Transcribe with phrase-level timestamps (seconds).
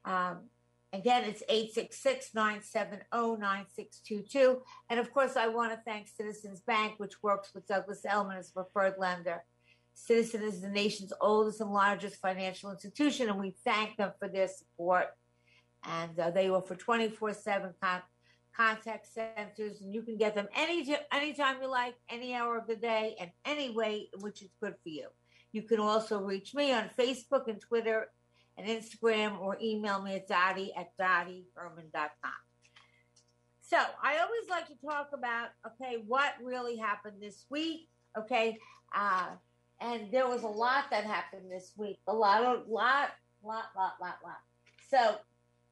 [0.04, 0.48] Um,
[0.92, 1.44] Again, it's
[2.34, 4.60] 866-970-9622.
[4.88, 8.50] And of course, I want to thank Citizens Bank, which works with Douglas Elliman as
[8.50, 9.44] a preferred lender.
[9.94, 14.48] Citizens is the nation's oldest and largest financial institution, and we thank them for their
[14.48, 15.06] support.
[15.84, 18.02] And uh, they offer 24-7 con-
[18.56, 22.74] contact centers, and you can get them any anytime you like, any hour of the
[22.74, 25.06] day, and any way in which it's good for you.
[25.52, 28.08] You can also reach me on Facebook and Twitter
[28.60, 32.32] and Instagram or email me at dottie at dottieherman.com.
[33.62, 37.88] So I always like to talk about, okay, what really happened this week,
[38.18, 38.58] okay?
[38.94, 39.28] Uh,
[39.80, 43.10] and there was a lot that happened this week, a lot, of, lot,
[43.44, 44.40] lot, lot, lot, lot.
[44.90, 45.16] So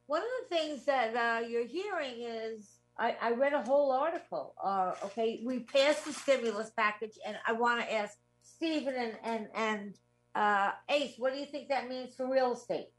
[0.07, 4.55] one of the things that uh, you're hearing is, I, I read a whole article.
[4.63, 9.49] Uh, okay, we passed the stimulus package, and I want to ask Stephen and and
[9.55, 9.95] and
[10.39, 12.91] uh, Ace, what do you think that means for real estate?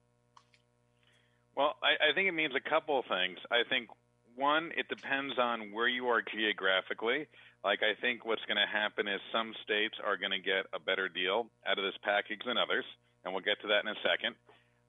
[1.56, 3.40] Well, I, I think it means a couple of things.
[3.50, 3.88] I think
[4.36, 7.28] one, it depends on where you are geographically.
[7.64, 10.80] Like I think what's going to happen is some states are going to get a
[10.80, 12.86] better deal out of this package than others,
[13.24, 14.36] and we'll get to that in a second.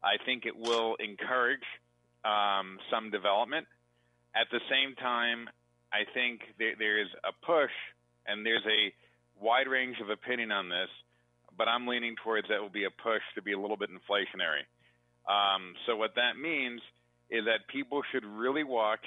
[0.02, 1.66] I think it will encourage
[2.24, 3.66] um, some development.
[4.34, 5.48] At the same time,
[5.92, 7.74] I think there, there is a push,
[8.26, 8.92] and there's a
[9.42, 10.90] wide range of opinion on this
[11.56, 14.64] but I'm leaning towards that will be a push to be a little bit inflationary.
[15.28, 16.80] Um, so what that means
[17.30, 19.04] is that people should really watch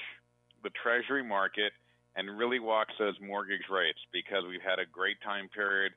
[0.63, 1.73] the Treasury market
[2.15, 5.93] and really watch those mortgage rates because we've had a great time period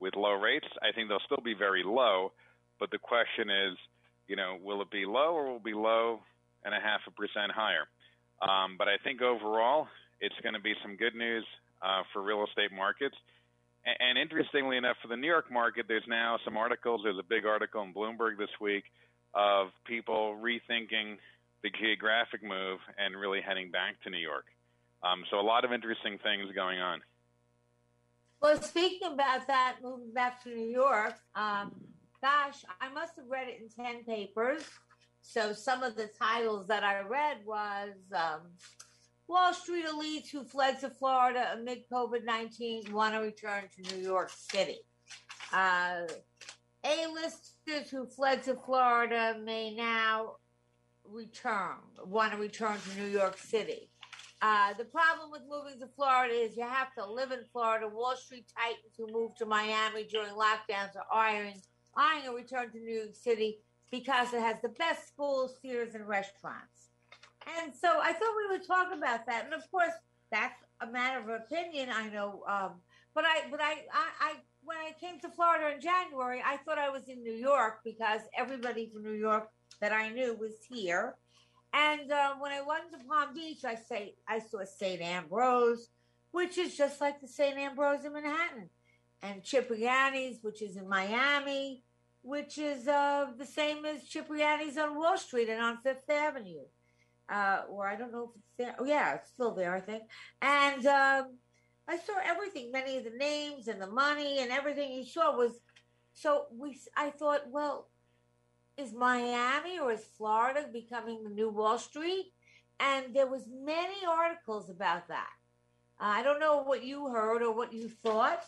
[0.00, 0.66] with low rates.
[0.82, 2.32] I think they'll still be very low,
[2.78, 3.76] but the question is,
[4.26, 6.20] you know, will it be low or will it be low
[6.64, 7.86] and a half a percent higher?
[8.42, 9.88] Um, but I think overall,
[10.20, 11.44] it's going to be some good news
[11.82, 13.16] uh, for real estate markets.
[13.86, 17.00] And interestingly enough, for the New York market, there's now some articles.
[17.02, 18.84] There's a big article in Bloomberg this week
[19.34, 21.16] of people rethinking
[21.62, 24.46] the geographic move and really heading back to New York.
[25.02, 27.00] Um, so a lot of interesting things going on.
[28.42, 31.72] Well, speaking about that, moving back to New York, um,
[32.22, 34.62] gosh, I must have read it in 10 papers.
[35.22, 38.40] So some of the titles that I read was um,
[39.30, 44.02] Wall Street elites who fled to Florida amid COVID 19 want to return to New
[44.02, 44.80] York City.
[45.52, 46.00] Uh,
[46.84, 50.32] A-listers who fled to Florida may now
[51.04, 53.88] return, want to return to New York City.
[54.42, 57.86] Uh, the problem with moving to Florida is you have to live in Florida.
[57.86, 61.62] Wall Street titans who moved to Miami during lockdowns are eyeing,
[61.96, 63.58] eyeing a return to New York City
[63.92, 66.69] because it has the best schools, theaters, and restaurants.
[67.58, 69.44] And so I thought we would talk about that.
[69.44, 69.92] And of course,
[70.30, 71.88] that's a matter of opinion.
[71.92, 72.72] I know, um,
[73.14, 74.32] but I, but I, I, I,
[74.62, 78.20] when I came to Florida in January, I thought I was in New York because
[78.36, 79.48] everybody from New York
[79.80, 81.16] that I knew was here.
[81.72, 85.88] And uh, when I went to Palm Beach, I say I saw Sant Ambroeus,
[86.32, 88.68] which is just like the Sant Ambroeus in Manhattan,
[89.22, 91.82] and Cipriani's, which is in Miami,
[92.22, 96.64] which is uh, the same as Cipriani's on Wall Street and on Fifth Avenue,
[97.30, 98.74] uh, or I don't know if it's there.
[98.78, 100.04] Oh, yeah, it's still there, I think.
[100.42, 101.36] And um,
[101.88, 105.60] I saw everything, many of the names and the money and everything you saw was.
[106.12, 107.88] So we, I thought, well,
[108.76, 112.32] is Miami or is Florida becoming the new Wall Street?
[112.80, 115.30] And there was many articles about that.
[116.00, 118.44] Uh, I don't know what you heard or what you thought.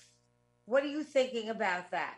[0.64, 2.16] What are you thinking about that?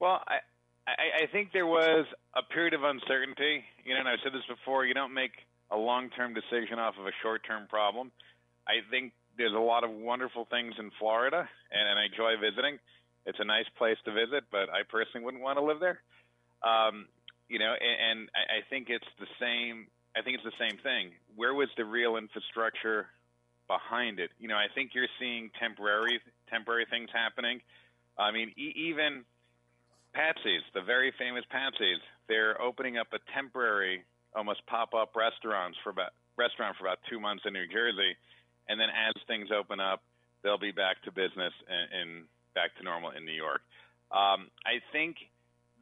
[0.00, 0.38] Well, I,
[0.86, 3.64] I, I think there was a period of uncertainty.
[3.84, 4.84] You know, and I've said this before.
[4.84, 5.32] You don't make
[5.70, 8.12] a long-term decision off of a short-term problem.
[8.68, 12.78] I think there's a lot of wonderful things in Florida, and, and I enjoy visiting.
[13.26, 16.00] It's a nice place to visit, but I personally wouldn't want to live there.
[16.62, 17.06] Um,
[17.48, 19.86] you know, and, and I, I think it's the same.
[20.16, 21.12] I think it's the same thing.
[21.34, 23.06] Where was the real infrastructure
[23.66, 24.30] behind it?
[24.38, 26.20] You know, I think you're seeing temporary
[26.50, 27.60] temporary things happening.
[28.18, 29.24] I mean, e- even
[30.14, 36.10] Patsy's, the very famous Patsy's, they're opening up a temporary, almost pop-up restaurants for about
[36.36, 38.16] restaurant for about two months in New Jersey,
[38.68, 40.02] and then as things open up,
[40.42, 42.10] they'll be back to business and, and
[42.54, 43.60] back to normal in New York.
[44.10, 45.16] Um, I think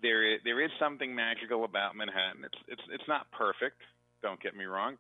[0.02, 2.44] there is, there is something magical about Manhattan.
[2.44, 3.81] It's it's it's not perfect.
[4.23, 4.96] Don't get me wrong,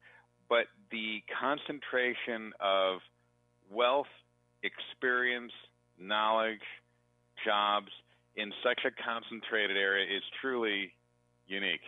[0.48, 3.00] but the concentration of
[3.70, 4.12] wealth,
[4.62, 5.52] experience,
[5.98, 6.62] knowledge,
[7.44, 7.90] jobs
[8.36, 10.92] in such a concentrated area is truly
[11.46, 11.82] unique,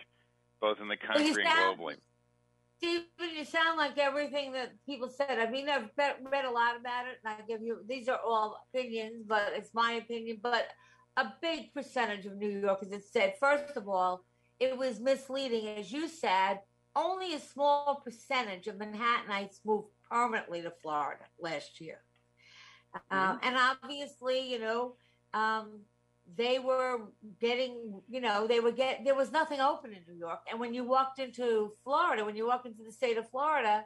[0.61, 1.95] both in the country and globally.
[2.77, 3.05] Stephen,
[3.35, 5.39] you sound like everything that people said.
[5.39, 8.61] I mean, I've read a lot about it, and I give you these are all
[8.69, 10.39] opinions, but it's my opinion.
[10.43, 10.67] But
[11.17, 14.23] a big percentage of New Yorkers had said, first of all,
[14.59, 15.67] it was misleading.
[15.67, 16.59] As you said,
[16.95, 21.99] only a small percentage of Manhattanites moved permanently to Florida last year.
[22.95, 23.17] Mm-hmm.
[23.17, 24.95] Um, and obviously, you know,
[25.33, 25.79] um,
[26.37, 27.01] they were
[27.39, 30.39] getting, you know, they were get there was nothing open in New York.
[30.49, 33.85] And when you walked into Florida, when you walk into the state of Florida,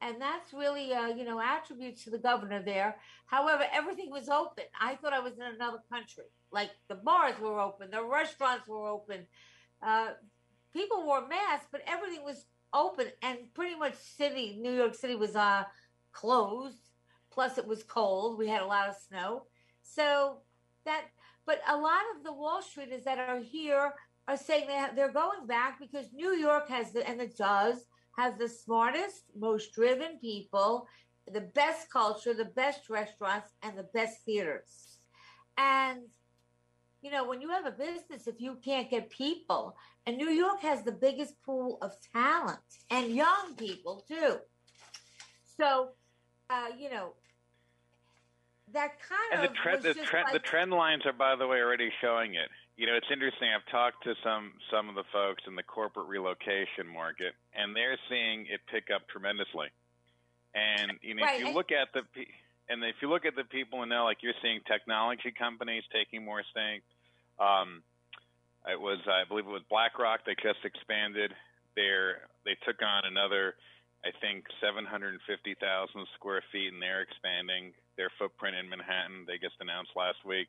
[0.00, 2.96] and that's really, uh, you know, attributes to the governor there.
[3.26, 4.64] However, everything was open.
[4.80, 6.24] I thought I was in another country.
[6.50, 9.26] Like the bars were open, the restaurants were open,
[9.82, 10.08] uh,
[10.72, 13.06] people wore masks, but everything was open.
[13.22, 15.64] And pretty much city, New York City was uh,
[16.12, 16.78] closed.
[17.30, 18.38] Plus, it was cold.
[18.38, 19.44] We had a lot of snow.
[19.82, 20.38] So
[20.84, 21.04] that,
[21.46, 23.92] but a lot of the Wall Streeters that are here
[24.28, 28.36] are saying that they're going back because New York has the, and it does has
[28.36, 30.86] the smartest, most driven people,
[31.32, 34.98] the best culture, the best restaurants, and the best theaters.
[35.56, 36.00] And
[37.02, 40.60] you know, when you have a business, if you can't get people, and New York
[40.62, 44.36] has the biggest pool of talent and young people too.
[45.56, 45.90] So,
[46.48, 47.14] uh, you know,
[48.72, 51.46] that kind and of the trend, the trend, like, the trend lines are, by the
[51.46, 52.48] way, already showing it.
[52.76, 53.48] You know, it's interesting.
[53.54, 57.98] I've talked to some some of the folks in the corporate relocation market, and they're
[58.08, 59.68] seeing it pick up tremendously.
[60.54, 61.40] And you know, right.
[61.40, 62.02] if you look at the
[62.68, 66.24] and if you look at the people in there, like you're seeing technology companies taking
[66.24, 66.82] more stake.
[67.38, 67.82] Um,
[68.68, 70.20] it was, I believe, it was BlackRock.
[70.24, 71.34] They just expanded
[71.74, 72.28] their.
[72.44, 73.54] They took on another,
[74.04, 75.14] I think, 750,000
[76.18, 79.24] square feet, and they're expanding their footprint in Manhattan.
[79.26, 80.48] They just announced last week.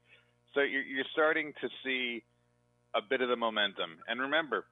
[0.54, 2.24] So you're, you're starting to see
[2.96, 4.02] a bit of the momentum.
[4.08, 4.66] And remember,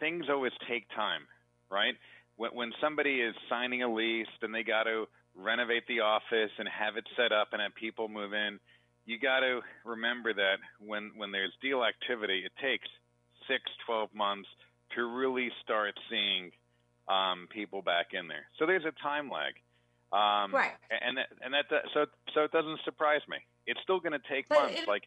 [0.00, 1.28] things always take time,
[1.70, 1.94] right?
[2.36, 6.68] When, when somebody is signing a lease, then they got to renovate the office and
[6.68, 8.58] have it set up and have people move in.
[9.06, 12.88] You got to remember that when when there's deal activity, it takes
[13.48, 14.48] six, twelve months
[14.94, 16.52] to really start seeing
[17.08, 18.46] um, people back in there.
[18.58, 19.54] So there's a time lag.
[20.12, 20.72] Um, Right.
[20.90, 23.38] And that, and that so so it doesn't surprise me.
[23.66, 24.80] It's still going to take But months.
[24.82, 25.04] it- like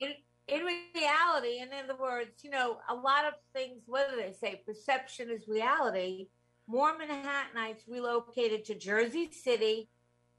[0.00, 0.12] in,
[0.48, 0.62] in
[0.94, 4.62] reality, in other words, you know, a lot of things, what do they say?
[4.64, 6.28] Perception is reality.
[6.66, 9.88] More Manhattanites relocated to Jersey City,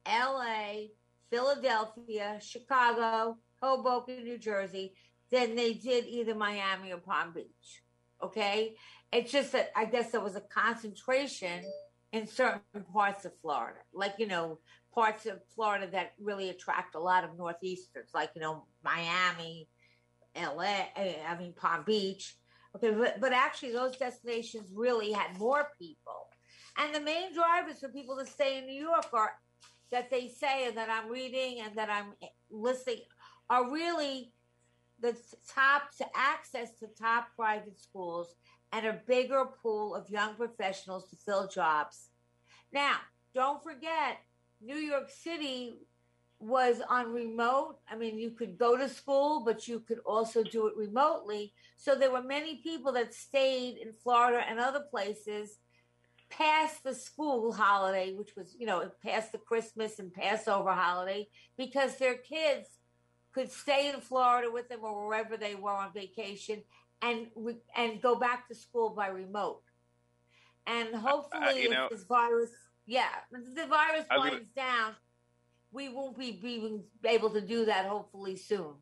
[0.07, 0.87] LA,
[1.29, 4.93] Philadelphia, Chicago, Hoboken, New Jersey,
[5.31, 7.83] than they did either Miami or Palm Beach.
[8.23, 8.75] Okay?
[9.11, 11.63] It's just that I guess there was a concentration
[12.11, 14.59] in certain parts of Florida, like, you know,
[14.93, 19.67] parts of Florida that really attract a lot of Northeasters, like, you know, Miami,
[20.35, 22.35] LA, I mean, Palm Beach.
[22.75, 26.29] Okay, but, but actually, those destinations really had more people.
[26.77, 29.31] And the main drivers for people to stay in New York are
[29.91, 32.13] that they say, and that I'm reading and that I'm
[32.51, 33.01] listening,
[33.49, 34.31] are really
[35.01, 35.15] the
[35.53, 38.35] top to access to top private schools
[38.71, 42.09] and a bigger pool of young professionals to fill jobs.
[42.71, 42.97] Now,
[43.33, 44.17] don't forget,
[44.61, 45.75] New York City
[46.39, 47.77] was on remote.
[47.89, 51.53] I mean, you could go to school, but you could also do it remotely.
[51.75, 55.57] So there were many people that stayed in Florida and other places
[56.29, 61.27] past the school holiday, which was, you know, past the Christmas and Passover holiday,
[61.57, 62.78] because their kids
[63.31, 66.63] could stay in Florida with them or wherever they were on vacation
[67.01, 67.27] and
[67.75, 69.61] and go back to school by remote.
[70.67, 72.51] And hopefully, Uh, you know- if this virus,
[72.85, 74.95] yeah, if the virus was gonna- winds down,
[75.71, 77.85] we won't be being able to do that.
[77.85, 78.75] Hopefully soon.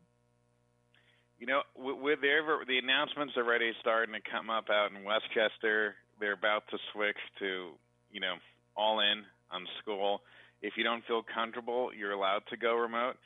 [1.38, 5.96] You know, with, with the, the announcements already starting to come up out in Westchester,
[6.18, 7.78] they're about to switch to,
[8.10, 8.38] you know,
[8.74, 10.24] all in on school.
[10.62, 13.16] If you don't feel comfortable, you're allowed to go remote.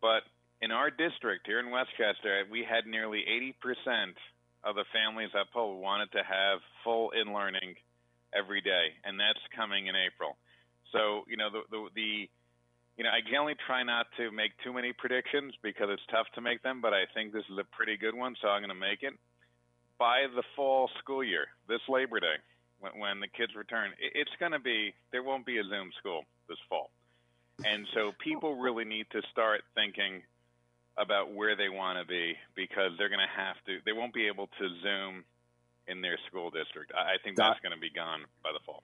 [0.00, 0.24] But
[0.62, 3.24] in our district here in Westchester, we had nearly
[3.66, 4.14] 80%
[4.62, 7.74] of the families that polled wanted to have full in learning
[8.32, 10.38] every day, and that's coming in April.
[10.92, 12.30] So, you know, the, the, the
[12.96, 16.40] you know, I generally try not to make too many predictions because it's tough to
[16.40, 18.78] make them, but I think this is a pretty good one, so I'm going to
[18.78, 19.14] make it.
[19.98, 22.38] By the fall school year, this Labor Day,
[22.78, 25.90] when, when the kids return, it, it's going to be, there won't be a Zoom
[25.98, 26.90] school this fall.
[27.64, 30.22] And so people really need to start thinking
[30.98, 34.26] about where they want to be because they're going to have to, they won't be
[34.26, 35.24] able to Zoom
[35.88, 36.92] in their school district.
[36.94, 38.82] I, I think Doc- that's going to be gone by the fall.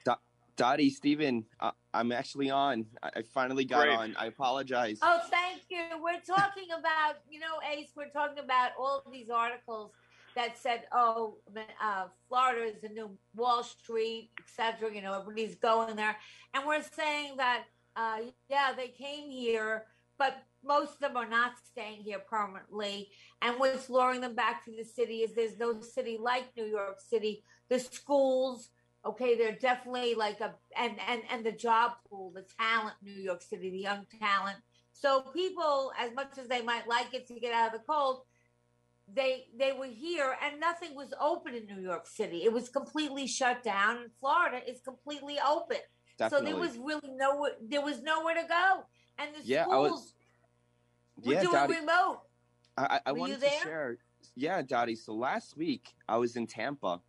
[0.58, 2.86] Dottie, Stephen, I, I'm actually on.
[3.00, 3.96] I, I finally got Great.
[3.96, 4.16] on.
[4.18, 4.98] I apologize.
[5.00, 5.84] Oh, thank you.
[6.02, 9.92] We're talking about, you know, Ace, we're talking about all of these articles
[10.34, 11.36] that said, oh,
[11.82, 14.92] uh, Florida is the new Wall Street, et cetera.
[14.92, 16.16] You know, everybody's going there.
[16.54, 19.84] And we're saying that, uh, yeah, they came here,
[20.18, 23.10] but most of them are not staying here permanently.
[23.42, 27.00] And what's luring them back to the city is there's no city like New York
[27.00, 27.42] City.
[27.70, 28.70] The schools,
[29.04, 33.42] okay, they're definitely like a and and and the job pool, the talent, New York
[33.42, 34.58] City, the young talent.
[34.92, 38.22] So people, as much as they might like it to get out of the cold,
[39.12, 42.44] they they were here and nothing was open in New York City.
[42.44, 43.98] It was completely shut down.
[43.98, 45.78] And Florida is completely open.
[46.18, 46.46] Definitely.
[46.46, 48.84] So there was really nowhere there was nowhere to go.
[49.18, 50.14] And the Yeah, schools
[51.25, 51.75] were yeah, doing Dottie.
[51.75, 52.20] remote.
[52.76, 53.60] I, I Were you wanted to there?
[53.62, 53.98] share.
[54.37, 54.94] Yeah, Dottie.
[54.96, 57.00] So last week I was in Tampa,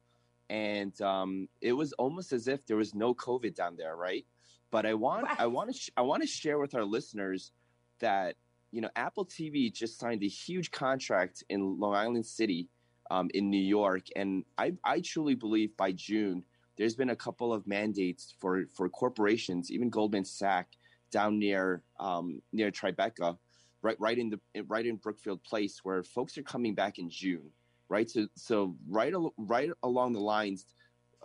[0.49, 4.25] and um, it was almost as if there was no COVID down there, right?
[4.71, 7.51] But I want I want to sh- I want to share with our listeners
[7.99, 8.35] that
[8.71, 12.67] you know Apple TV just signed a huge contract in Long Island City,
[13.11, 16.43] um, in New York, and I I truly believe by June
[16.77, 20.77] there's been a couple of mandates for for corporations, even Goldman Sachs
[21.11, 23.37] down near um, near Tribeca
[23.81, 27.49] right right in the right in Brookfield Place where folks are coming back in June,
[27.89, 28.09] right?
[28.09, 30.65] So so right al- right along the lines,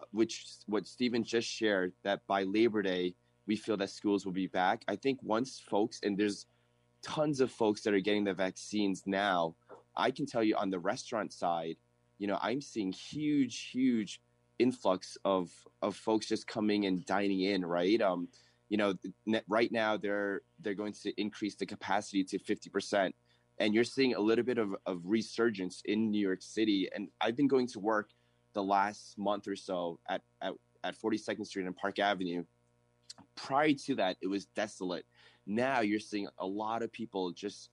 [0.00, 3.14] uh, which what Stephen just shared that by Labor Day
[3.46, 4.84] we feel that schools will be back.
[4.88, 6.46] I think once folks and there's
[7.02, 9.54] tons of folks that are getting the vaccines now.
[9.96, 11.76] I can tell you on the restaurant side,
[12.18, 14.20] you know, I'm seeing huge huge
[14.58, 15.50] influx of
[15.82, 18.00] of folks just coming and dining in, right?
[18.00, 18.28] Um,
[18.74, 18.92] you know,
[19.46, 23.12] right now they're they're going to increase the capacity to 50%.
[23.60, 26.88] And you're seeing a little bit of, of resurgence in New York City.
[26.92, 28.10] And I've been going to work
[28.52, 32.42] the last month or so at, at, at 42nd Street and Park Avenue.
[33.36, 35.06] Prior to that, it was desolate.
[35.46, 37.70] Now you're seeing a lot of people just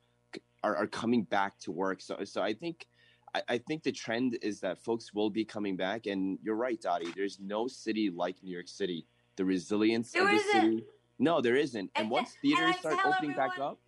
[0.64, 2.00] are, are coming back to work.
[2.00, 2.86] So, so I think
[3.34, 6.06] I, I think the trend is that folks will be coming back.
[6.06, 7.12] And you're right, Dottie.
[7.16, 9.08] There's no city like New York City.
[9.38, 10.52] The resilience There of the isn't.
[10.62, 10.86] city.
[11.20, 11.92] No, there isn't.
[11.96, 13.80] And, And once th- and theaters start opening back up,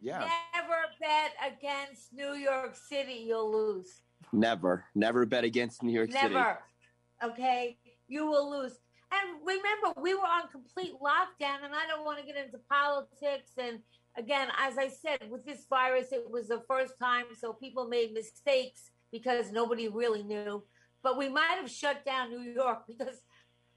[0.00, 4.02] yeah, Never bet against New York City, you'll lose.
[4.32, 6.34] never, never bet against New York City.
[6.34, 6.58] Never.
[7.22, 7.78] Okay?
[8.08, 8.72] You will lose.
[9.12, 13.52] And remember, we were on complete lockdown, and I don't want to get into politics.
[13.58, 13.78] And
[14.16, 18.12] again, as I said, with this virus, it was the first time, so people made
[18.12, 20.64] mistakes because nobody really knew.
[21.02, 23.22] But we might have shut down New York because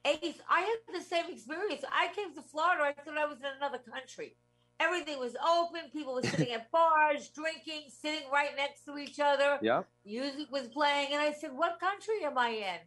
[0.06, 1.84] Ace, I had the same experience.
[1.92, 4.36] I came to Florida, I thought I was in another country.
[4.80, 5.90] Everything was open.
[5.92, 9.58] People were sitting at bars, drinking, sitting right next to each other.
[9.62, 9.84] Yeah.
[10.06, 12.80] Music was playing, and I said, "What country am I in?"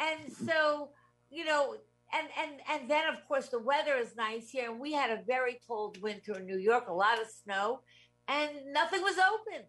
[0.00, 0.90] And so,
[1.30, 1.76] you know,
[2.12, 5.22] and and and then of course the weather is nice here, and we had a
[5.22, 7.80] very cold winter in New York, a lot of snow,
[8.26, 9.62] and nothing was open.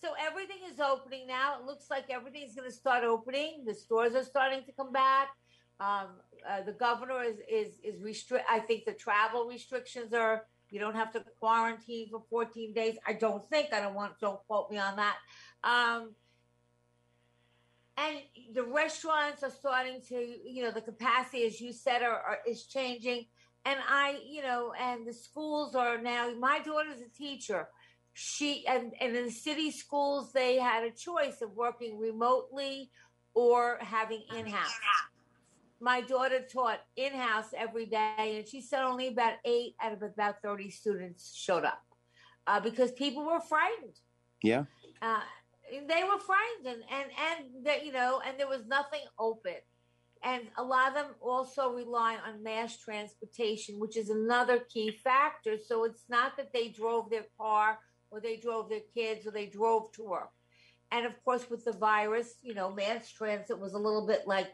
[0.00, 1.58] So everything is opening now.
[1.58, 3.64] It looks like everything's going to start opening.
[3.66, 5.28] The stores are starting to come back.
[5.80, 6.06] Um,
[6.48, 8.44] uh, the governor is is is restrict.
[8.50, 10.44] I think the travel restrictions are.
[10.70, 12.96] You don't have to quarantine for 14 days.
[13.06, 13.72] I don't think.
[13.72, 14.18] I don't want.
[14.20, 15.16] Don't quote me on that.
[15.62, 16.10] Um,
[17.96, 18.16] and
[18.52, 20.14] the restaurants are starting to.
[20.14, 23.26] You know, the capacity, as you said, are, are is changing.
[23.66, 26.30] And I, you know, and the schools are now.
[26.38, 27.68] My daughter's a teacher.
[28.12, 32.90] She and, and in the city schools, they had a choice of working remotely
[33.34, 34.72] or having in house
[35.84, 40.02] my daughter taught in house every day, and she said only about eight out of
[40.02, 41.82] about 30 students showed up
[42.46, 43.92] uh, because people were frightened.
[44.42, 44.64] Yeah.
[45.02, 45.20] Uh,
[45.70, 49.56] they were frightened, and, and, and that, you know, and there was nothing open.
[50.22, 55.58] And a lot of them also rely on mass transportation, which is another key factor.
[55.58, 57.78] So it's not that they drove their car
[58.10, 60.30] or they drove their kids or they drove to work.
[60.92, 64.48] And of course, with the virus, you know, mass transit was a little bit like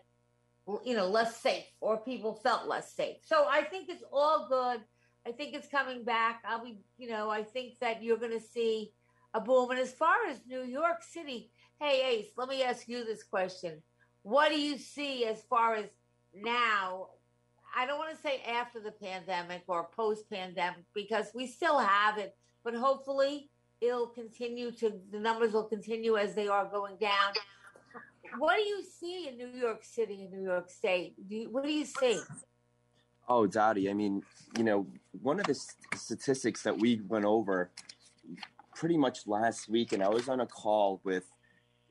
[0.84, 3.16] you know, less safe or people felt less safe.
[3.24, 4.80] So I think it's all good.
[5.26, 6.42] I think it's coming back.
[6.46, 8.92] I'll be, you know, I think that you're going to see
[9.34, 9.70] a boom.
[9.70, 11.50] And as far as New York City,
[11.80, 13.82] hey, Ace, let me ask you this question.
[14.22, 15.86] What do you see as far as
[16.34, 17.08] now?
[17.74, 22.18] I don't want to say after the pandemic or post pandemic because we still have
[22.18, 23.48] it, but hopefully
[23.80, 27.32] it'll continue to, the numbers will continue as they are going down
[28.38, 31.14] what do you see in New York City and New York State?
[31.28, 32.20] Do you, what do you see?
[33.28, 34.22] Oh, Dottie, I mean,
[34.58, 34.86] you know,
[35.22, 35.54] one of the
[35.94, 37.70] statistics that we went over
[38.74, 41.24] pretty much last week, and I was on a call with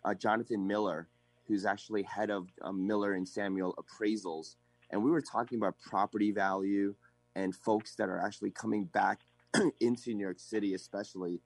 [0.03, 1.07] uh, Jonathan Miller,
[1.47, 4.55] who's actually head of um, Miller and Samuel appraisals,
[4.89, 6.95] and we were talking about property value
[7.35, 9.19] and folks that are actually coming back
[9.79, 11.39] into New York City, especially.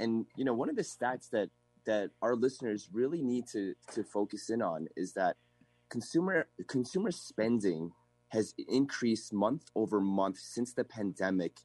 [0.00, 1.50] And you know, one of the stats that
[1.86, 5.36] that our listeners really need to to focus in on is that
[5.88, 7.90] consumer consumer spending
[8.28, 11.58] has increased month over month since the pandemic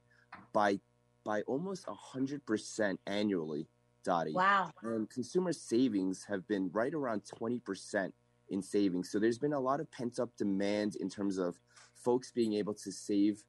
[0.54, 0.80] by
[1.24, 3.68] by almost 100% annually
[4.04, 4.34] Dottie.
[4.34, 4.72] Wow.
[4.82, 8.12] And consumer savings have been right around 20%
[8.50, 9.12] in savings.
[9.12, 11.60] So there's been a lot of pent up demand in terms of
[11.96, 13.44] folks being able to save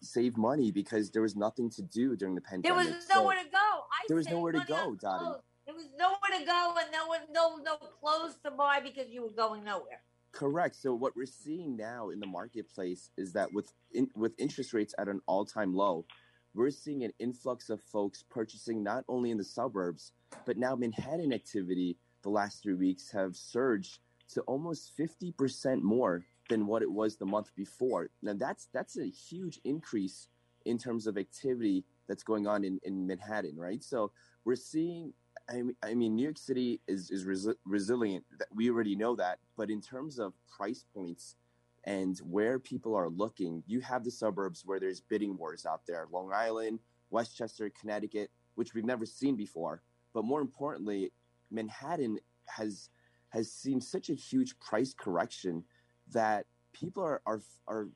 [0.00, 2.64] save money because there was nothing to do during the pandemic.
[2.64, 3.58] There was nowhere so to go.
[3.58, 5.38] I there was nowhere to go, Dottie.
[5.70, 9.22] There was nowhere to go and no one, no, no clothes to buy because you
[9.22, 10.00] were going nowhere.
[10.32, 10.74] Correct.
[10.74, 14.96] So what we're seeing now in the marketplace is that with in, with interest rates
[14.98, 16.06] at an all time low,
[16.54, 20.10] we're seeing an influx of folks purchasing not only in the suburbs,
[20.44, 24.00] but now Manhattan activity the last three weeks have surged
[24.32, 28.10] to almost 50% more than what it was the month before.
[28.22, 30.26] Now that's that's a huge increase
[30.64, 33.84] in terms of activity that's going on in, in Manhattan, right?
[33.84, 34.10] So
[34.44, 35.12] we're seeing
[35.48, 38.24] I mean, New York City is is resi- resilient.
[38.54, 39.38] We already know that.
[39.56, 41.36] But in terms of price points
[41.84, 46.06] and where people are looking, you have the suburbs where there's bidding wars out there:
[46.10, 49.82] Long Island, Westchester, Connecticut, which we've never seen before.
[50.12, 51.12] But more importantly,
[51.50, 52.90] Manhattan has
[53.30, 55.64] has seen such a huge price correction
[56.12, 57.88] that people are are are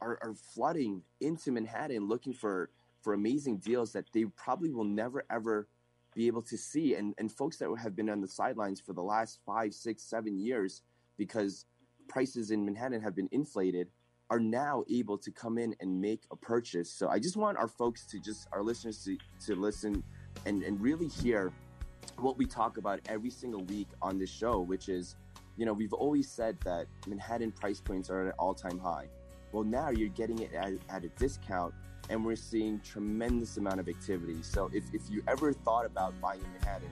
[0.00, 2.70] are, are flooding into Manhattan looking for
[3.02, 5.68] for amazing deals that they probably will never ever
[6.16, 9.02] be able to see and, and folks that have been on the sidelines for the
[9.02, 10.82] last five, six, seven years
[11.18, 11.66] because
[12.08, 13.88] prices in Manhattan have been inflated
[14.30, 16.90] are now able to come in and make a purchase.
[16.90, 20.02] So I just want our folks to just our listeners to, to listen
[20.46, 21.52] and, and really hear
[22.18, 25.16] what we talk about every single week on this show, which is,
[25.58, 29.06] you know, we've always said that Manhattan price points are at an all time high.
[29.52, 31.74] Well, now you're getting it at, at a discount
[32.08, 34.42] and we're seeing tremendous amount of activity.
[34.42, 36.88] So if, if you ever thought about buying in Manhattan,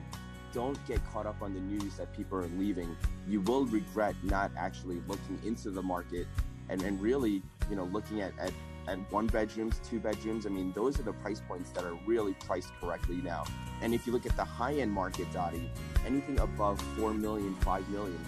[0.53, 2.95] don't get caught up on the news that people are leaving.
[3.27, 6.27] You will regret not actually looking into the market
[6.69, 8.53] and, and really, you know, looking at, at,
[8.87, 10.45] at one bedrooms, two bedrooms.
[10.45, 13.43] I mean, those are the price points that are really priced correctly now.
[13.81, 15.69] And if you look at the high end market, Dottie,
[16.05, 18.19] anything above 4 million, 5 million,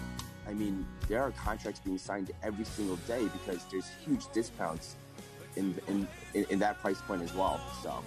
[0.46, 4.96] I mean, there are contracts being signed every single day because there's huge discounts
[5.58, 7.60] in in, in, in that price point as well.
[7.82, 8.02] So.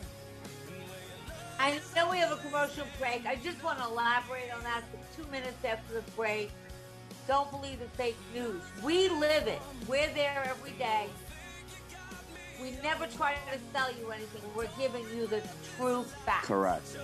[1.59, 3.27] I know we have a commercial break.
[3.27, 6.49] I just want to elaborate on that for two minutes after the break.
[7.27, 8.63] Don't believe the fake news.
[8.83, 9.61] We live it.
[9.87, 11.05] We're there every day.
[12.59, 14.41] We never try to sell you anything.
[14.55, 15.41] We're giving you the
[15.77, 16.47] true facts.
[16.47, 16.97] Correct.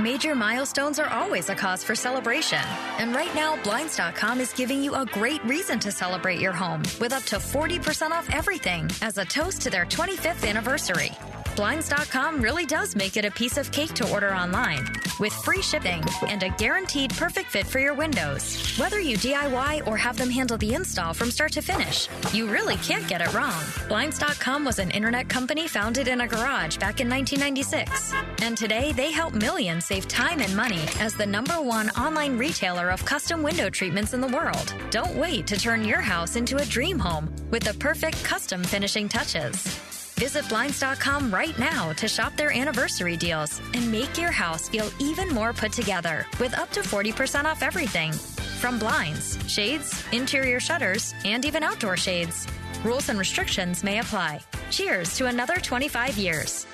[0.00, 2.62] Major milestones are always a cause for celebration.
[2.98, 7.12] And right now, Blinds.com is giving you a great reason to celebrate your home with
[7.12, 11.10] up to 40% off everything as a toast to their 25th anniversary.
[11.54, 14.86] Blinds.com really does make it a piece of cake to order online
[15.20, 18.76] with free shipping and a guaranteed perfect fit for your windows.
[18.76, 22.76] Whether you DIY or have them handle the install from start to finish, you really
[22.76, 23.62] can't get it wrong.
[23.88, 28.14] Blinds.com was an internet company founded in a garage back in 1996.
[28.42, 32.88] And today they help millions save time and money as the number one online retailer
[32.90, 34.74] of custom window treatments in the world.
[34.90, 39.08] Don't wait to turn your house into a dream home with the perfect custom finishing
[39.08, 40.01] touches.
[40.22, 45.28] Visit Blinds.com right now to shop their anniversary deals and make your house feel even
[45.30, 51.44] more put together with up to 40% off everything from blinds, shades, interior shutters, and
[51.44, 52.46] even outdoor shades.
[52.84, 54.38] Rules and restrictions may apply.
[54.70, 56.68] Cheers to another 25 years.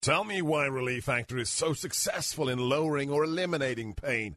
[0.00, 4.36] Tell me why Relief Factor is so successful in lowering or eliminating pain.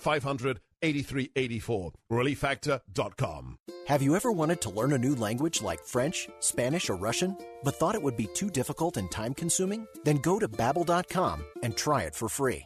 [0.00, 1.92] 500 8384.
[2.10, 3.58] ReliefFactor.com.
[3.86, 7.74] Have you ever wanted to learn a new language like French, Spanish, or Russian, but
[7.74, 9.86] thought it would be too difficult and time consuming?
[10.04, 12.64] Then go to Babbel.com and try it for free.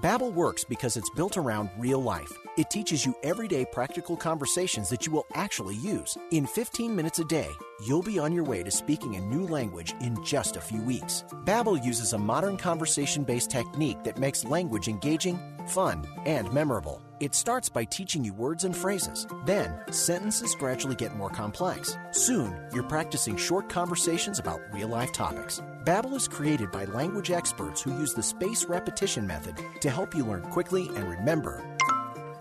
[0.00, 2.32] Babbel works because it's built around real life.
[2.56, 6.16] It teaches you everyday practical conversations that you will actually use.
[6.30, 7.48] In 15 minutes a day,
[7.84, 11.24] you'll be on your way to speaking a new language in just a few weeks.
[11.44, 15.38] Babbel uses a modern conversation-based technique that makes language engaging,
[15.70, 17.00] fun, and memorable.
[17.20, 19.26] It starts by teaching you words and phrases.
[19.46, 21.96] Then, sentences gradually get more complex.
[22.12, 25.62] Soon, you're practicing short conversations about real-life topics.
[25.84, 30.24] Babbel is created by language experts who use the spaced repetition method to help you
[30.24, 31.62] learn quickly and remember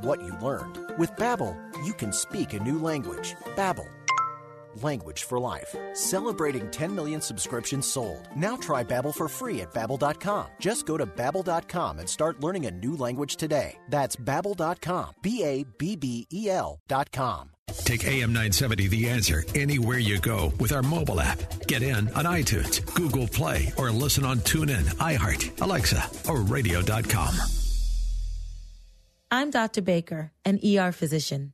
[0.02, 0.78] what you learned.
[0.98, 3.36] With Babbel, you can speak a new language.
[3.56, 3.88] Babbel,
[4.76, 5.76] language for life.
[5.94, 8.28] Celebrating 10 million subscriptions sold.
[8.36, 10.48] Now try Babbel for free at babbel.com.
[10.60, 13.78] Just go to babbel.com and start learning a new language today.
[13.90, 15.16] That's babbel.com.
[15.22, 17.52] B A B B E L.com.
[17.86, 21.40] Take AM 970 The Answer anywhere you go with our mobile app.
[21.68, 27.36] Get in on iTunes, Google Play, or listen on TuneIn, iHeart, Alexa, or radio.com.
[29.32, 29.82] I'm Dr.
[29.84, 31.54] Baker, an ER physician.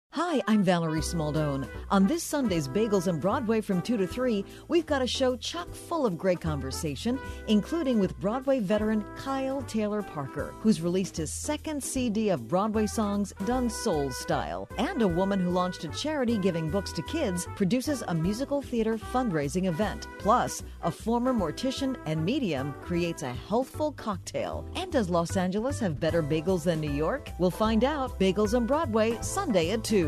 [0.13, 1.69] Hi, I'm Valerie Smaldone.
[1.89, 5.73] On this Sunday's Bagels and Broadway from 2 to 3, we've got a show chock
[5.73, 11.81] full of great conversation, including with Broadway veteran Kyle Taylor Parker, who's released his second
[11.81, 14.67] CD of Broadway songs done soul style.
[14.77, 18.97] And a woman who launched a charity giving books to kids produces a musical theater
[18.97, 20.09] fundraising event.
[20.19, 24.67] Plus, a former mortician and medium creates a healthful cocktail.
[24.75, 27.29] And does Los Angeles have better bagels than New York?
[27.39, 28.19] We'll find out.
[28.19, 30.00] Bagels and Broadway, Sunday at 2.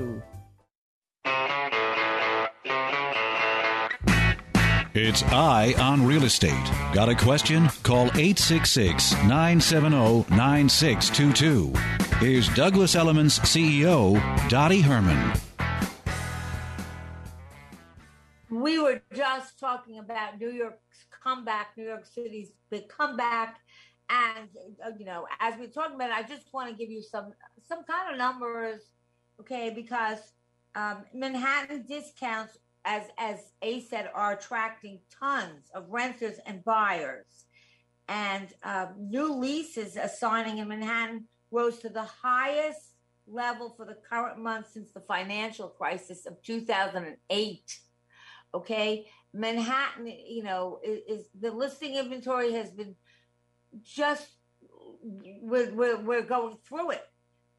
[4.95, 6.71] It's Eye on Real Estate.
[6.93, 7.67] Got a question?
[7.83, 11.73] Call 866 970 9622.
[12.17, 15.33] Here's Douglas Elliman's CEO, Dottie Herman.
[18.49, 23.59] We were just talking about New York's comeback, New York City's big comeback,
[24.09, 24.49] and
[24.85, 27.33] uh, you know, as we're talking about, it, I just want to give you some
[27.67, 28.81] some kind of numbers,
[29.39, 29.69] okay?
[29.69, 30.19] Because
[30.75, 37.45] um, Manhattan discounts, as as A said, are attracting tons of renters and buyers,
[38.07, 42.93] and um, new leases assigning in Manhattan rose to the highest
[43.27, 47.79] level for the current month since the financial crisis of 2008.
[48.55, 52.95] Okay, Manhattan, you know, is, is the listing inventory has been
[53.81, 54.27] just
[55.03, 57.03] we're, we're, we're going through it.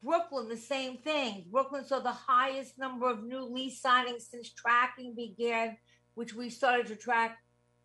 [0.05, 1.47] Brooklyn, the same thing.
[1.51, 5.77] Brooklyn saw the highest number of new lease signings since tracking began,
[6.13, 7.37] which we started to track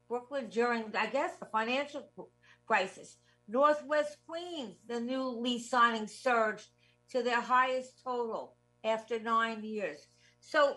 [0.08, 2.08] Brooklyn during, I guess, the financial
[2.66, 3.16] crisis.
[3.48, 6.68] Northwest Queens, the new lease signings surged
[7.10, 8.54] to their highest total
[8.84, 10.06] after nine years.
[10.40, 10.76] So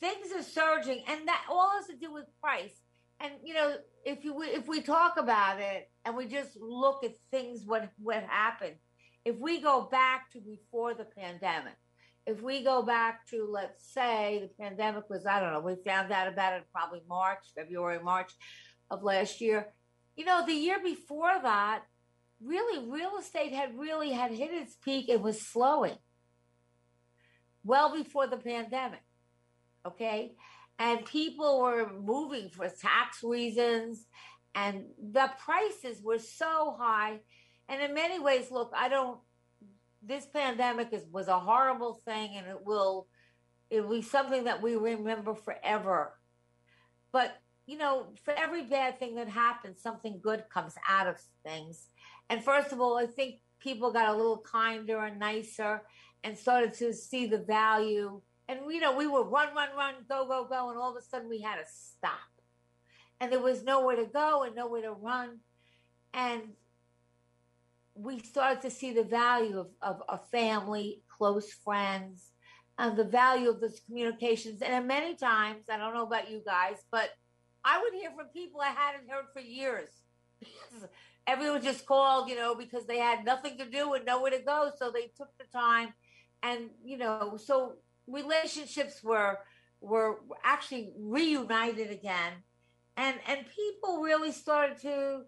[0.00, 2.80] things are surging, and that all has to do with price.
[3.20, 7.14] And you know, if you if we talk about it and we just look at
[7.30, 8.76] things what what happened,
[9.24, 11.76] if we go back to before the pandemic,
[12.26, 16.12] if we go back to let's say the pandemic was I don't know, we found
[16.12, 18.32] out about it probably March, February, March
[18.90, 19.68] of last year.
[20.16, 21.82] You know, the year before that,
[22.42, 25.98] really real estate had really had hit its peak and was slowing
[27.64, 29.02] well before the pandemic.
[29.86, 30.34] Okay
[30.78, 34.06] and people were moving for tax reasons
[34.54, 37.20] and the prices were so high
[37.68, 39.18] and in many ways look i don't
[40.06, 43.06] this pandemic is, was a horrible thing and it will
[43.70, 46.12] it will be something that we remember forever.
[47.12, 51.88] But you know for every bad thing that happens something good comes out of things.
[52.28, 55.82] And first of all i think people got a little kinder and nicer
[56.22, 58.20] and started to see the value.
[58.48, 61.02] And you know we would run, run, run, go, go, go, and all of a
[61.02, 62.12] sudden we had to stop,
[63.18, 65.38] and there was nowhere to go and nowhere to run,
[66.12, 66.42] and
[67.94, 72.30] we started to see the value of, of a family, close friends,
[72.78, 74.62] and the value of those communications.
[74.62, 77.10] And many times, I don't know about you guys, but
[77.64, 79.88] I would hear from people I hadn't heard for years.
[81.26, 84.70] Everyone just called, you know, because they had nothing to do and nowhere to go.
[84.76, 85.94] So they took the time.
[86.42, 87.74] And, you know, so
[88.06, 89.38] relationships were
[89.80, 92.32] were actually reunited again
[92.96, 95.22] and and people really started to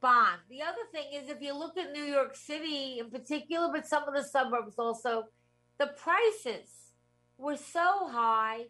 [0.00, 3.86] bond the other thing is if you look at new york city in particular but
[3.86, 5.24] some of the suburbs also
[5.78, 6.92] the prices
[7.36, 8.60] were so high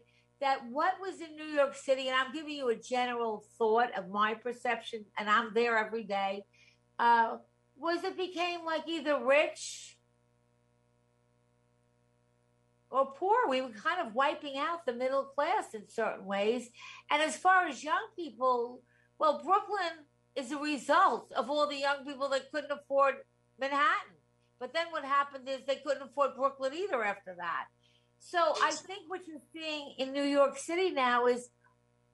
[0.41, 4.09] that what was in new york city and i'm giving you a general thought of
[4.09, 6.43] my perception and i'm there every day
[6.99, 7.37] uh,
[7.77, 9.99] was it became like either rich
[12.91, 13.37] or poor.
[13.49, 16.71] We were kind of wiping out the middle class in certain ways.
[17.11, 18.83] And as far as young people,
[19.19, 20.05] well, Brooklyn
[20.39, 23.17] is a result of all the young people that couldn't afford
[23.59, 24.15] Manhattan.
[24.61, 27.67] But then what happened is they couldn't afford Brooklyn either after that.
[28.21, 31.49] So I think what you're seeing in New York City now is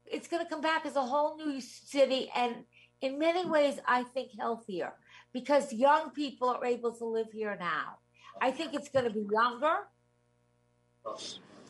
[0.06, 2.54] it's going to come back as a whole new city and
[3.00, 4.92] in many ways I think healthier
[5.32, 7.98] because young people are able to live here now.
[8.40, 9.76] I think it's going to be younger.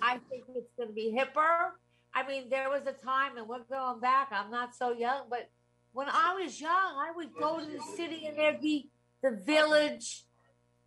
[0.02, 1.70] I think it's going to be hipper.
[2.14, 4.28] I mean, there was a time, and we're going back.
[4.30, 5.50] I'm not so young, but
[5.94, 8.90] when I was young, I would go to the city, and there'd be
[9.22, 10.24] the village,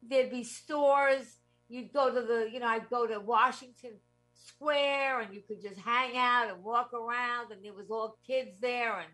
[0.07, 1.37] there'd be stores.
[1.69, 3.93] You'd go to the, you know, I'd go to Washington
[4.33, 8.59] Square, and you could just hang out and walk around, and there was all kids
[8.59, 9.09] there, and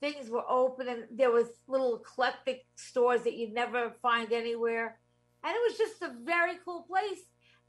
[0.00, 4.98] things were open, and there was little eclectic stores that you'd never find anywhere,
[5.44, 7.20] and it was just a very cool place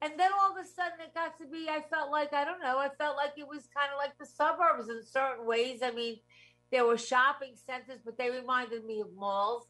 [0.02, 2.62] and then all of a sudden it got to be, I felt like, I don't
[2.62, 5.82] know, I felt like it was kind of like the suburbs in certain ways.
[5.84, 6.19] I mean,
[6.71, 9.67] there were shopping centers, but they reminded me of malls.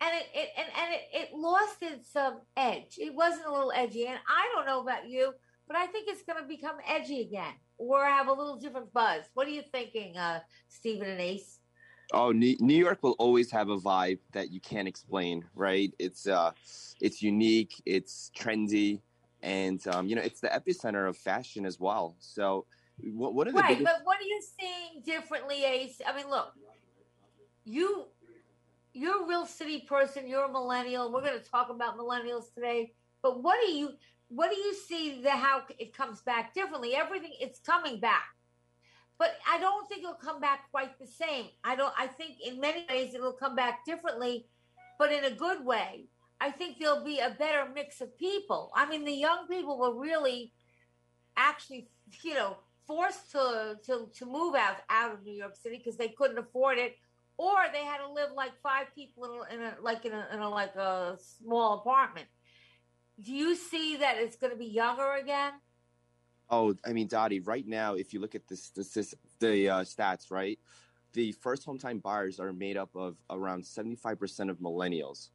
[0.00, 2.98] And it, it and, and it, it lost its um, edge.
[2.98, 4.06] It wasn't a little edgy.
[4.06, 5.32] And I don't know about you,
[5.68, 9.24] but I think it's going to become edgy again or have a little different buzz.
[9.34, 11.60] What are you thinking, uh, Stephen and Ace?
[12.12, 15.94] Oh, New York will always have a vibe that you can't explain, right?
[15.98, 16.50] It's uh,
[17.00, 19.00] it's unique, it's trendy,
[19.42, 22.16] and um, you know it's the epicenter of fashion as well.
[22.18, 22.66] So,
[22.98, 23.78] what, what are the right?
[23.78, 26.00] biggest- But what are you seeing differently, Ace?
[26.06, 26.52] I mean, look,
[27.64, 28.06] you
[28.94, 30.28] you're a real city person.
[30.28, 31.10] You're a millennial.
[31.12, 32.92] We're going to talk about millennials today.
[33.22, 33.90] But what do you
[34.28, 36.94] what do you see the how it comes back differently?
[36.94, 38.24] Everything it's coming back.
[39.18, 41.46] But I don't think it'll come back quite the same.
[41.64, 44.46] I don't I think in many ways it'll come back differently,
[44.98, 46.06] but in a good way.
[46.40, 48.72] I think there'll be a better mix of people.
[48.74, 50.52] I mean, the young people will really
[51.36, 51.88] actually,
[52.24, 56.08] you know, forced to to, to move out out of New York City because they
[56.08, 56.96] couldn't afford it,
[57.36, 60.28] or they had to live like five people in a, in a like in a,
[60.32, 62.26] in a like a small apartment.
[63.20, 65.52] Do you see that it's going to be younger again?
[66.50, 70.30] Oh, I mean, Dottie, right now, if you look at this, this, the uh, stats,
[70.30, 70.58] right,
[71.14, 75.30] the first home time buyers are made up of around 75% of millennials.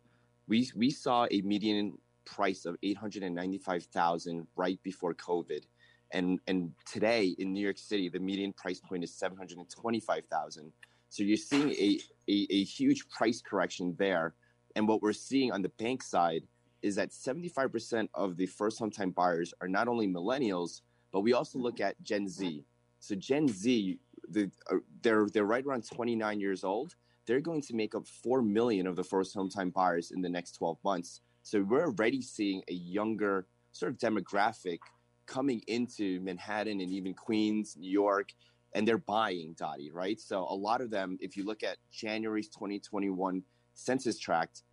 [0.47, 5.63] We, we saw a median price of 895,000 right before COVID.
[6.11, 10.71] And, and today in New York City, the median price point is 725,000.
[11.09, 14.33] So you're seeing a, a, a huge price correction there.
[14.75, 16.43] And what we're seeing on the bank side
[16.81, 21.33] is that 75% of the first home time buyers are not only millennials, but we
[21.33, 22.63] also look at Gen Z.
[22.99, 26.95] So Gen Z, the, uh, they're they're right around 29 years old.
[27.25, 30.29] They're going to make up four million of the first home time buyers in the
[30.29, 31.21] next 12 months.
[31.43, 34.79] So we're already seeing a younger sort of demographic
[35.27, 38.33] coming into Manhattan and even Queens, New York,
[38.73, 40.19] and they're buying Dottie, right?
[40.19, 44.63] So a lot of them, if you look at January's 2021 census tract,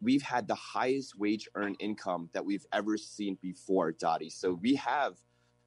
[0.00, 4.30] we've had the highest wage earned income that we've ever seen before, Dottie.
[4.30, 5.16] So we have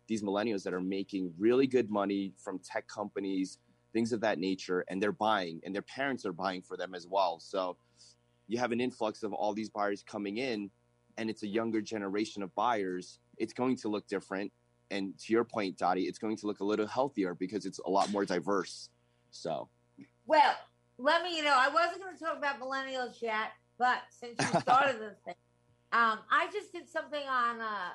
[0.07, 3.59] these millennials that are making really good money from tech companies,
[3.93, 7.05] things of that nature, and they're buying, and their parents are buying for them as
[7.07, 7.39] well.
[7.39, 7.77] So
[8.47, 10.69] you have an influx of all these buyers coming in,
[11.17, 13.19] and it's a younger generation of buyers.
[13.37, 14.51] It's going to look different.
[14.89, 17.89] And to your point, Dottie, it's going to look a little healthier because it's a
[17.89, 18.89] lot more diverse.
[19.31, 19.69] So,
[20.25, 20.55] well,
[20.97, 24.59] let me, you know, I wasn't going to talk about millennials yet, but since you
[24.59, 25.35] started this thing,
[25.91, 27.89] um, I just did something on uh,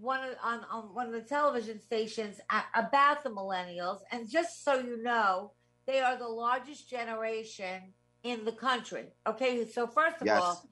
[0.00, 2.40] one of, on, on one of the television stations
[2.74, 5.52] about the millennials, and just so you know,
[5.86, 7.92] they are the largest generation
[8.22, 9.06] in the country.
[9.26, 10.40] Okay, so first of yes.
[10.40, 10.68] all,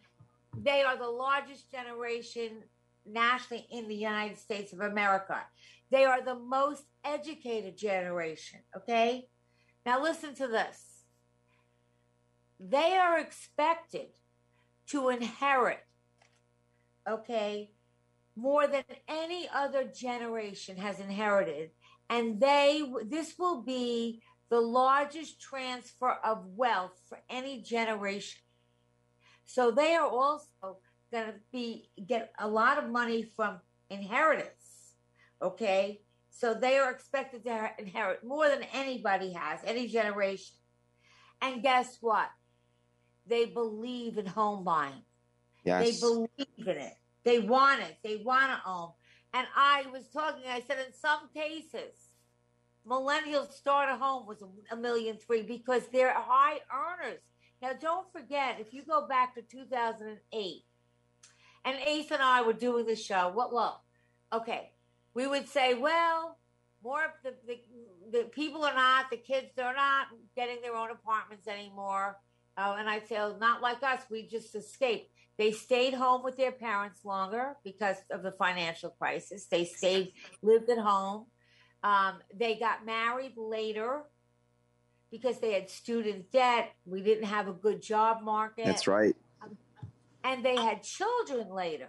[0.57, 2.63] they are the largest generation
[3.11, 5.41] nationally in the United States of America.
[5.91, 8.61] They are the most educated generation.
[8.77, 9.29] Okay,
[9.87, 10.85] now listen to this.
[12.61, 14.09] They are expected
[14.89, 15.81] to inherit,
[17.09, 17.71] okay,
[18.37, 21.71] more than any other generation has inherited.
[22.11, 28.41] And they, this will be the largest transfer of wealth for any generation.
[29.45, 30.79] So they are also
[31.13, 34.97] going to be get a lot of money from inheritance.
[35.41, 40.57] Okay, so they are expected to inherit more than anybody has, any generation.
[41.41, 42.29] And guess what?
[43.27, 45.03] They believe in home buying.
[45.65, 45.85] Yes.
[45.85, 46.95] They believe in it.
[47.25, 47.99] They want it.
[48.03, 48.91] They want to own.
[49.35, 51.95] And I was talking, I said in some cases,
[52.87, 57.21] millennials start a home with a million three because they're high earners.
[57.61, 60.63] Now, don't forget, if you go back to 2008,
[61.65, 63.83] and Ace and I were doing the show, what, well,
[64.33, 64.71] okay,
[65.15, 66.39] we would say, well,
[66.83, 67.61] more the, the,
[68.13, 72.17] the people are not, the kids, they're not getting their own apartments anymore.
[72.57, 74.01] Uh, and I'd say, oh, not like us.
[74.11, 75.11] We just escaped.
[75.39, 79.47] They stayed home with their parents longer because of the financial crisis.
[79.47, 81.27] They stayed, lived at home.
[81.85, 84.03] Um, they got married later
[85.13, 86.73] because they had student debt.
[86.85, 88.67] We didn't have a good job market.
[88.67, 89.15] That's right.
[90.25, 91.89] And they had children later.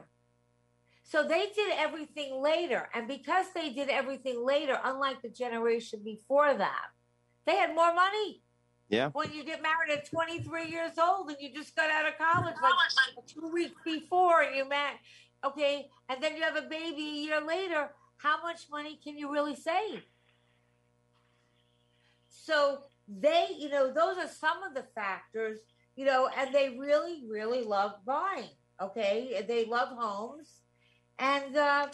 [1.04, 2.88] So they did everything later.
[2.94, 6.86] And because they did everything later, unlike the generation before that,
[7.46, 8.44] they had more money.
[8.90, 9.10] Yeah.
[9.10, 12.56] When you get married at 23 years old and you just got out of college
[12.62, 14.94] like two weeks before and you met,
[15.44, 19.32] okay, and then you have a baby a year later, how much money can you
[19.32, 20.04] really save?
[22.30, 25.60] So they, you know, those are some of the factors,
[26.00, 29.44] you know, and they really, really love buying, okay?
[29.48, 30.50] They love homes.
[31.20, 31.88] And, uh,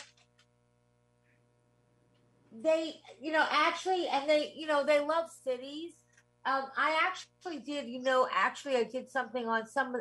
[2.63, 5.93] they, you know, actually, and they, you know, they love cities
[6.45, 9.95] um, I actually did, you know, actually I did something on some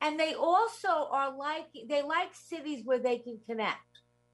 [0.00, 3.78] and they also are like they like cities where they can connect.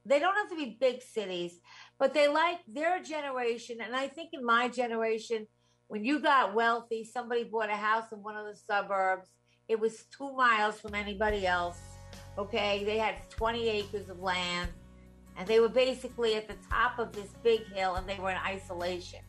[0.05, 1.61] They don't have to be big cities,
[1.99, 3.79] but they like their generation.
[3.83, 5.47] And I think in my generation,
[5.89, 9.29] when you got wealthy, somebody bought a house in one of the suburbs.
[9.69, 11.79] It was two miles from anybody else.
[12.39, 14.71] Okay, they had 20 acres of land,
[15.37, 18.39] and they were basically at the top of this big hill, and they were in
[18.39, 19.21] isolation.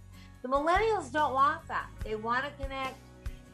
[0.42, 1.90] The millennials don't want that.
[2.04, 2.98] They want to connect.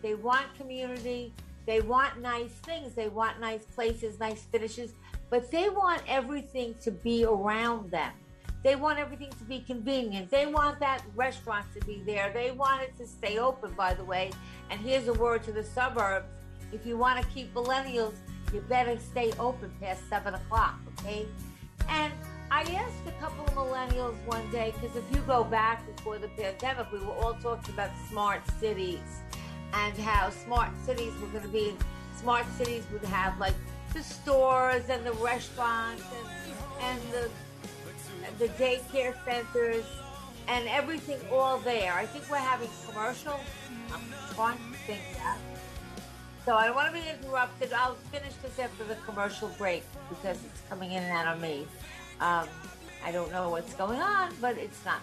[0.02, 1.34] They want community.
[1.66, 2.93] They want nice things.
[2.93, 4.93] They want nice places, nice finishes,
[5.30, 8.12] but they want everything to be around them.
[8.64, 10.30] They want everything to be convenient.
[10.30, 12.32] They want that restaurant to be there.
[12.34, 14.32] They want it to stay open, by the way.
[14.70, 16.28] And here's a word to the suburbs.
[16.72, 18.14] If you want to keep millennials,
[18.53, 21.26] you better stay open past seven o'clock, okay?
[21.89, 22.14] And
[22.51, 26.28] I asked a couple of millennials one day, because if you go back before the
[26.30, 28.99] pandemic, we were all talking about smart cities.
[29.74, 31.74] and how smart cities were going to be.
[32.20, 33.55] Smart cities would have like
[33.93, 36.28] the stores and the restaurants and,
[36.82, 37.30] and the
[38.39, 39.86] the daycare centers
[40.47, 41.93] and everything all there.
[41.93, 43.39] I think we're having commercial.
[43.93, 44.01] I'm
[44.34, 45.38] trying to think that.
[46.45, 47.72] So I don't want to be interrupted.
[47.74, 51.67] I'll finish this after the commercial break because it's coming in and out of me.
[52.19, 52.47] Um,
[53.05, 55.01] I don't know what's going on, but it's not.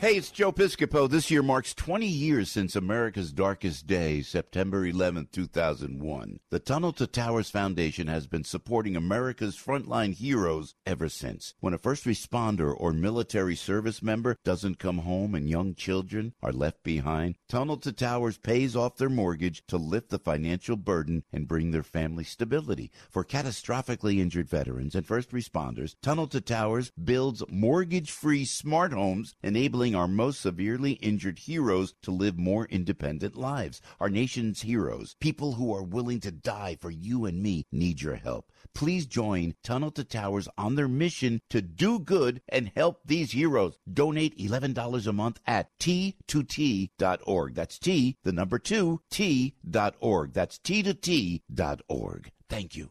[0.00, 1.10] Hey, it's Joe Piscopo.
[1.10, 6.38] This year marks 20 years since America's darkest day, September 11, 2001.
[6.50, 11.54] The Tunnel to Towers Foundation has been supporting America's frontline heroes ever since.
[11.58, 16.52] When a first responder or military service member doesn't come home and young children are
[16.52, 21.48] left behind, Tunnel to Towers pays off their mortgage to lift the financial burden and
[21.48, 22.92] bring their family stability.
[23.10, 29.87] For catastrophically injured veterans and first responders, Tunnel to Towers builds mortgage-free smart homes enabling
[29.94, 33.80] our most severely injured heroes to live more independent lives.
[34.00, 38.16] Our nation's heroes, people who are willing to die for you and me, need your
[38.16, 38.50] help.
[38.74, 43.78] Please join Tunnel to Towers on their mission to do good and help these heroes.
[43.92, 47.54] Donate $11 a month at t2t.org.
[47.54, 50.32] That's T, the number two, T.org.
[50.32, 52.32] That's T2T.org.
[52.48, 52.90] Thank you.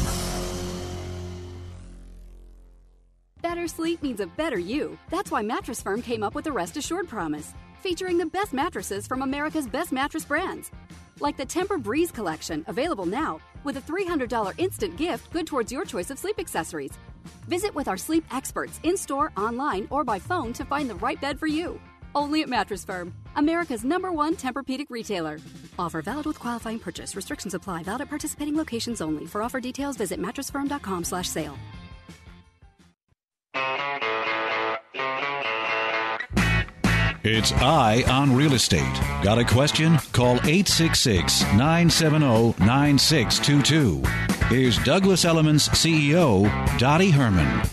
[3.42, 4.98] Better sleep means a better you.
[5.12, 9.06] That's why Mattress Firm came up with the Rest Assured Promise, featuring the best mattresses
[9.06, 10.72] from America's best mattress brands.
[11.20, 16.10] Like the Tempur-Breeze collection, available now, with a $300 instant gift good towards your choice
[16.10, 16.94] of sleep accessories.
[17.48, 21.20] Visit with our sleep experts in store, online, or by phone to find the right
[21.20, 21.80] bed for you.
[22.16, 25.40] Only at Mattress Firm, America's number one Tempur-Pedic retailer.
[25.78, 27.16] Offer valid with qualifying purchase.
[27.16, 27.84] Restrictions apply.
[27.84, 29.26] Valid at participating locations only.
[29.26, 31.58] For offer details, visit mattressfirm.com/sale.
[37.28, 38.84] It's Eye on Real Estate.
[39.24, 39.98] Got a question?
[40.12, 44.04] Call 866 970 9622.
[44.48, 46.46] Here's Douglas Elliman CEO,
[46.78, 47.68] Dottie Herman.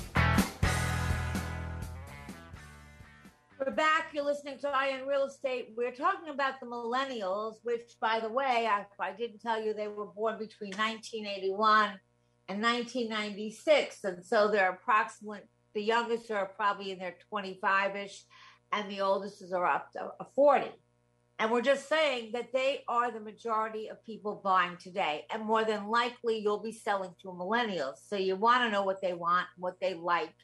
[3.58, 4.06] We're back.
[4.14, 5.74] You're listening to Eye on Real Estate.
[5.76, 9.88] We're talking about the millennials, which, by the way, I, I didn't tell you they
[9.88, 11.90] were born between 1981
[12.48, 14.04] and 1996.
[14.04, 15.40] And so they're approximately,
[15.74, 18.24] the youngest are probably in their 25 ish
[18.72, 20.66] and the oldest are up to 40.
[21.38, 25.26] And we're just saying that they are the majority of people buying today.
[25.32, 27.96] And more than likely, you'll be selling to millennials.
[28.06, 30.34] So you want to know what they want, what they like.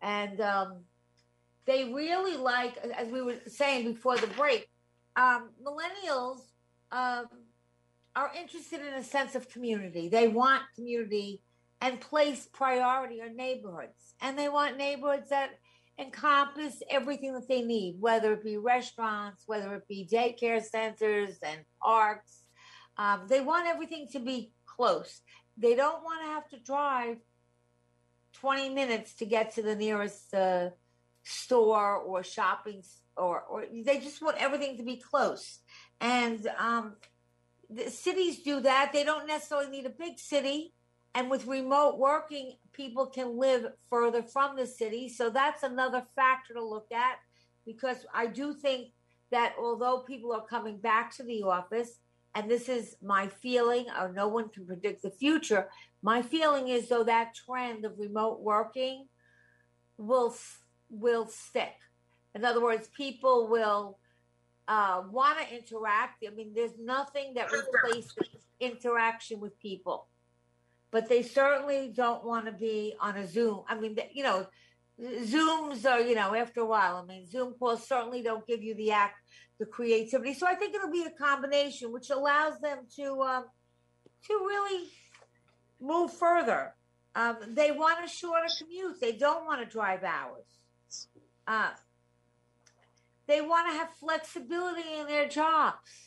[0.00, 0.82] And um,
[1.66, 4.68] they really like, as we were saying before the break,
[5.16, 6.38] um, millennials
[6.92, 7.26] um,
[8.14, 10.08] are interested in a sense of community.
[10.08, 11.42] They want community
[11.80, 14.14] and place priority on neighborhoods.
[14.20, 15.58] And they want neighborhoods that
[15.98, 21.60] encompass everything that they need, whether it be restaurants, whether it be daycare centers and
[21.82, 22.42] parks.
[22.98, 25.20] Um, they want everything to be close.
[25.56, 27.16] They don't want to have to drive
[28.34, 30.70] 20 minutes to get to the nearest uh,
[31.24, 32.82] store or shopping
[33.16, 35.60] or, or they just want everything to be close.
[36.00, 36.96] And um,
[37.70, 38.92] the cities do that.
[38.92, 40.74] They don't necessarily need a big city.
[41.14, 45.08] And with remote working, people can live further from the city.
[45.08, 47.18] So that's another factor to look at
[47.64, 48.92] because I do think
[49.30, 51.98] that although people are coming back to the office,
[52.34, 55.68] and this is my feeling, or no one can predict the future,
[56.02, 59.06] my feeling is though that trend of remote working
[59.96, 60.36] will
[60.90, 61.74] will stick.
[62.34, 63.98] In other words, people will
[64.68, 66.22] uh, want to interact.
[66.26, 68.12] I mean, there's nothing that replaces
[68.60, 70.06] interaction with people
[70.96, 73.60] but they certainly don't want to be on a Zoom.
[73.68, 74.46] I mean, you know,
[74.98, 78.74] Zooms are, you know, after a while, I mean, Zoom calls certainly don't give you
[78.74, 79.16] the act,
[79.58, 80.32] the creativity.
[80.32, 83.44] So I think it'll be a combination which allows them to, um,
[84.26, 84.88] to really
[85.82, 86.74] move further.
[87.14, 88.98] Um, they want a shorter commute.
[88.98, 90.46] They don't want to drive hours.
[91.46, 91.72] Uh,
[93.26, 96.05] they want to have flexibility in their jobs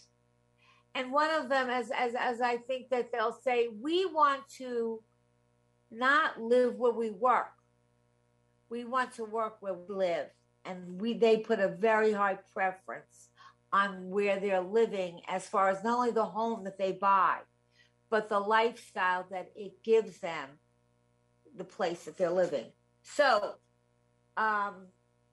[0.96, 5.02] and one of them as as as I think that they'll say we want to
[5.92, 7.52] not live where we work.
[8.70, 10.28] We want to work where we live.
[10.66, 13.30] And we they put a very high preference
[13.72, 17.38] on where they're living as far as not only the home that they buy,
[18.10, 20.50] but the lifestyle that it gives them
[21.56, 22.66] the place that they're living.
[23.04, 23.56] So
[24.38, 24.88] um,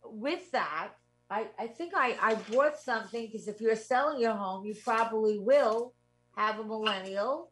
[0.04, 0.90] with that,
[1.28, 5.38] I, I think I, I brought something because if you're selling your home, you probably
[5.38, 5.92] will
[6.36, 7.50] have a millennial.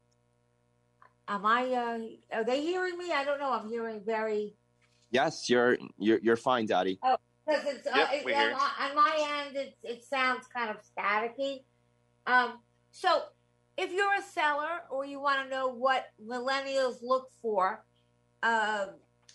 [1.27, 1.65] Am I?
[1.73, 3.11] Uh, are they hearing me?
[3.13, 3.53] I don't know.
[3.53, 4.55] I'm hearing very.
[5.11, 6.99] Yes, you're you're you're fine, Dottie.
[7.03, 7.17] Oh,
[7.47, 11.63] because it's uh, it, on, on, my end, it it sounds kind of staticky.
[12.27, 12.59] Um,
[12.91, 13.23] so
[13.77, 17.85] if you're a seller or you want to know what millennials look for,
[18.43, 18.91] um,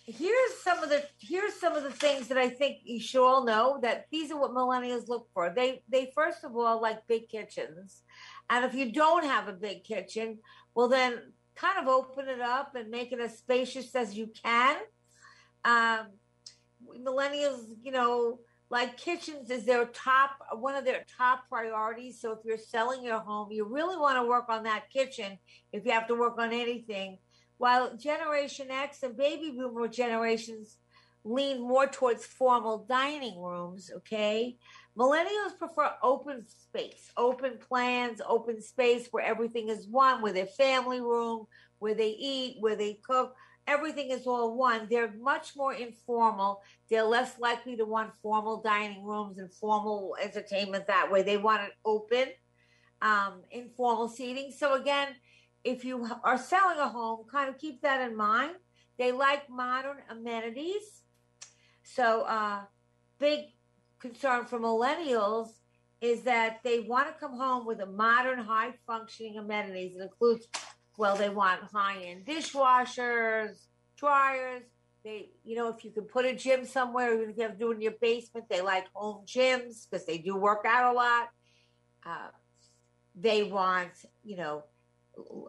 [0.10, 3.46] here's some of the here's some of the things that I think you should all
[3.46, 5.52] know that these are what millennials look for.
[5.56, 8.04] They they first of all like big kitchens,
[8.50, 10.40] and if you don't have a big kitchen,
[10.74, 11.20] well then
[11.56, 14.78] kind of open it up and make it as spacious as you can.
[15.66, 16.08] Um,
[16.98, 18.40] millennials, you know,
[18.70, 22.22] like kitchens is their top one of their top priorities.
[22.22, 25.38] So if you're selling your home, you really want to work on that kitchen.
[25.74, 27.18] If you have to work on anything
[27.60, 30.78] while Generation X and baby boomer generations
[31.26, 34.58] lean more towards formal dining rooms, okay?
[34.98, 41.02] Millennials prefer open space, open plans, open space where everything is one, where their family
[41.02, 41.48] room,
[41.80, 43.36] where they eat, where they cook,
[43.68, 44.88] everything is all one.
[44.90, 46.62] They're much more informal.
[46.90, 51.24] They're less likely to want formal dining rooms and formal entertainment that way.
[51.24, 52.30] They want it open,
[53.02, 54.54] um, informal seating.
[54.58, 55.10] So again,
[55.64, 58.52] if you are selling a home, kind of keep that in mind.
[58.98, 61.04] They like modern amenities.
[61.84, 62.62] So, uh,
[63.18, 63.46] big
[64.00, 65.50] concern for millennials
[66.02, 69.96] is that they want to come home with a modern, high functioning amenities.
[69.98, 70.48] It includes,
[70.98, 74.64] well, they want high end dishwashers, dryers.
[75.04, 77.58] They, you know, if you can put a gym somewhere, even if you have to
[77.58, 80.96] do it in your basement, they like home gyms because they do work out a
[80.96, 81.30] lot.
[82.06, 82.30] Uh,
[83.16, 83.92] they want,
[84.24, 84.64] you know,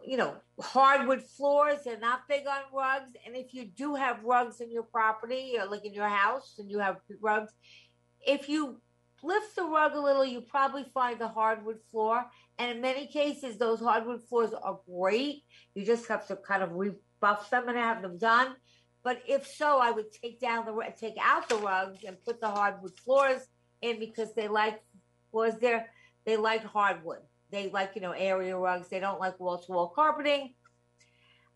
[0.05, 1.79] you know, hardwood floors.
[1.85, 3.13] They're not big on rugs.
[3.27, 6.71] And if you do have rugs in your property or like in your house and
[6.71, 7.53] you have rugs,
[8.27, 8.81] if you
[9.23, 12.25] lift the rug a little, you probably find the hardwood floor.
[12.59, 15.45] And in many cases, those hardwood floors are great.
[15.75, 18.55] You just have to kind of rebuff them and have them done.
[19.03, 22.51] But if so, I would take down the take out the rugs and put the
[22.51, 23.41] hardwood floors
[23.81, 24.83] in because they like
[25.31, 25.87] floors there.
[26.27, 27.21] They like hardwood.
[27.51, 28.89] They like, you know, area rugs.
[28.89, 30.55] They don't like wall to wall carpeting.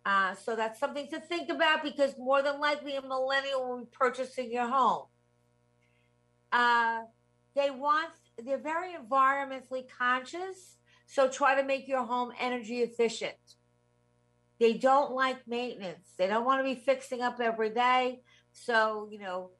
[0.06, 3.90] Uh, so that's something to think about because more than likely a millennial will be
[3.90, 5.06] purchasing your home.
[6.52, 7.02] Uh,
[7.54, 8.10] they want,
[8.44, 10.76] they're very environmentally conscious.
[11.06, 13.34] So try to make your home energy efficient.
[14.60, 16.12] They don't like maintenance.
[16.16, 18.20] They don't want to be fixing up every day.
[18.52, 19.50] So, you know,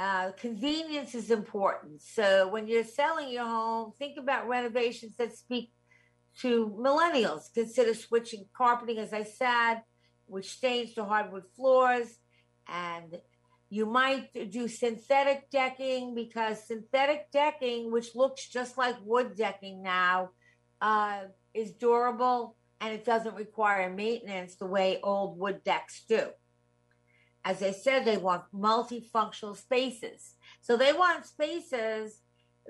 [0.00, 2.00] uh, convenience is important.
[2.00, 5.72] So when you're selling your home, think about renovations that speak
[6.40, 7.52] to millennials.
[7.52, 9.82] Consider switching carpeting, as I said,
[10.24, 12.18] which stains to hardwood floors.
[12.66, 13.20] And
[13.68, 20.30] you might do synthetic decking because synthetic decking, which looks just like wood decking now,
[20.80, 22.56] uh, is durable.
[22.80, 26.30] and it doesn't require maintenance the way old wood decks do.
[27.44, 30.34] As I said, they want multifunctional spaces.
[30.60, 32.20] So they want spaces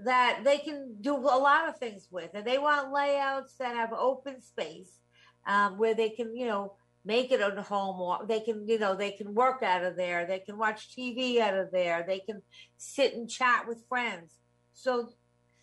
[0.04, 3.92] that they can do a lot of things with, and they want layouts that have
[3.92, 5.00] open space
[5.46, 8.94] um, where they can, you know, make it a home or they can, you know,
[8.94, 12.42] they can work out of there, they can watch TV out of there, they can
[12.76, 14.38] sit and chat with friends.
[14.74, 15.10] So,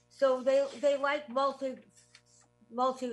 [0.10, 1.76] so they they like multi
[2.72, 3.12] multi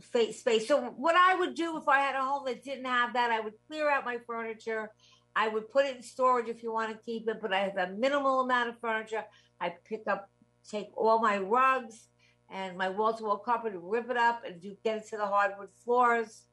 [0.00, 0.68] space.
[0.68, 3.40] So what I would do if I had a home that didn't have that, I
[3.40, 4.90] would clear out my furniture.
[5.34, 7.76] I would put it in storage if you want to keep it, but I have
[7.76, 9.24] a minimal amount of furniture.
[9.60, 10.30] I pick up,
[10.70, 12.08] take all my rugs
[12.50, 15.68] and my wall-to-wall carpet and rip it up and do get it to the hardwood
[15.84, 16.44] floors.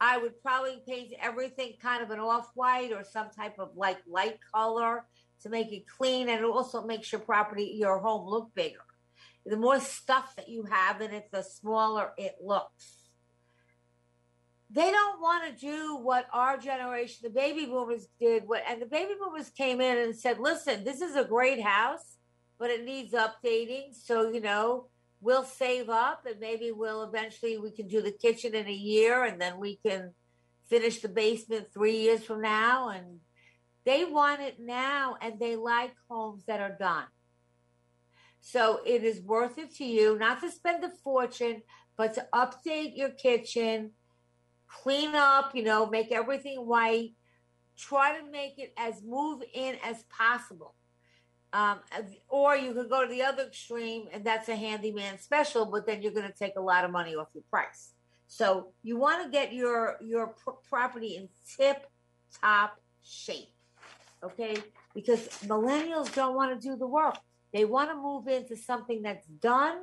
[0.00, 4.38] I would probably paint everything kind of an off-white or some type of like light
[4.54, 5.04] color
[5.42, 8.85] to make it clean, and it also makes your property, your home look bigger
[9.46, 13.10] the more stuff that you have in it, the smaller it looks.
[14.68, 18.42] They don't want to do what our generation, the baby boomers, did.
[18.46, 22.18] What and the baby boomers came in and said, "Listen, this is a great house,
[22.58, 23.94] but it needs updating.
[23.94, 24.88] So you know,
[25.20, 29.22] we'll save up, and maybe we'll eventually we can do the kitchen in a year,
[29.22, 30.12] and then we can
[30.68, 33.20] finish the basement three years from now." And
[33.84, 37.06] they want it now, and they like homes that are done.
[38.40, 41.62] So it is worth it to you not to spend a fortune,
[41.96, 43.92] but to update your kitchen,
[44.68, 47.14] clean up, you know, make everything white,
[47.76, 50.74] try to make it as move in as possible.
[51.52, 51.80] Um,
[52.28, 56.02] or you could go to the other extreme, and that's a handyman special, but then
[56.02, 57.92] you're going to take a lot of money off your price.
[58.26, 61.86] So you want to get your your pr- property in tip
[62.42, 63.54] top shape,
[64.22, 64.56] okay?
[64.94, 67.16] Because millennials don't want to do the work.
[67.52, 69.78] They want to move into something that's done,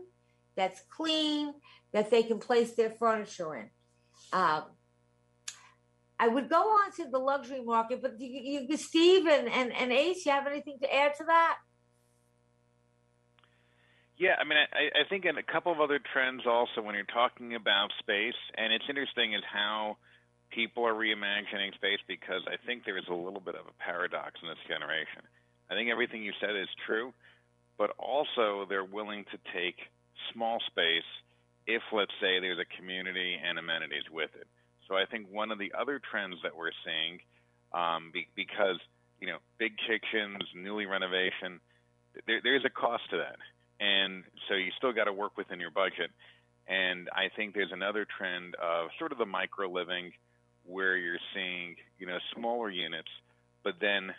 [0.55, 1.53] that's clean,
[1.91, 3.69] that they can place their furniture in.
[4.31, 4.63] Um,
[6.19, 9.91] I would go on to the luxury market, but you, you, Steve and, and, and
[9.91, 11.57] Ace, you have anything to add to that?
[14.17, 17.03] Yeah, I mean, I, I think in a couple of other trends also when you're
[17.03, 19.97] talking about space, and it's interesting is how
[20.51, 24.39] people are reimagining space because I think there is a little bit of a paradox
[24.41, 25.25] in this generation.
[25.69, 27.11] I think everything you said is true,
[27.83, 29.75] but also they're willing to take
[30.31, 31.03] small space
[31.67, 34.47] if, let's say, there's a community and amenities with it.
[34.87, 37.19] So I think one of the other trends that we're seeing,
[37.73, 38.79] um, be, because
[39.19, 41.59] you know, big kitchens, newly renovation,
[42.25, 43.35] there, there's a cost to that,
[43.81, 46.09] and so you still got to work within your budget.
[46.69, 50.13] And I think there's another trend of sort of the micro living,
[50.65, 53.11] where you're seeing you know smaller units,
[53.61, 54.13] but then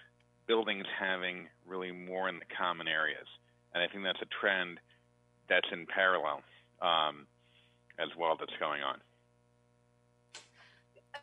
[0.46, 3.24] buildings having really more in the common areas
[3.74, 4.78] and I think that's a trend
[5.48, 6.40] that's in parallel
[6.80, 7.26] um,
[7.98, 8.98] as well that's going on.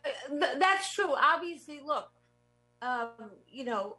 [0.04, 1.14] Uh, that's true.
[1.14, 2.08] Obviously, look,
[2.82, 3.96] um, you know,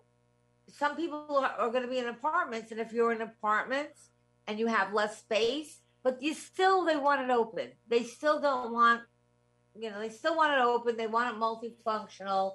[0.67, 4.09] some people are, going to be in apartments, and if you're in apartments
[4.47, 7.69] and you have less space, but you still they want it open.
[7.87, 9.01] They still don't want,
[9.75, 10.97] you know, they still want it open.
[10.97, 12.53] They want it multifunctional.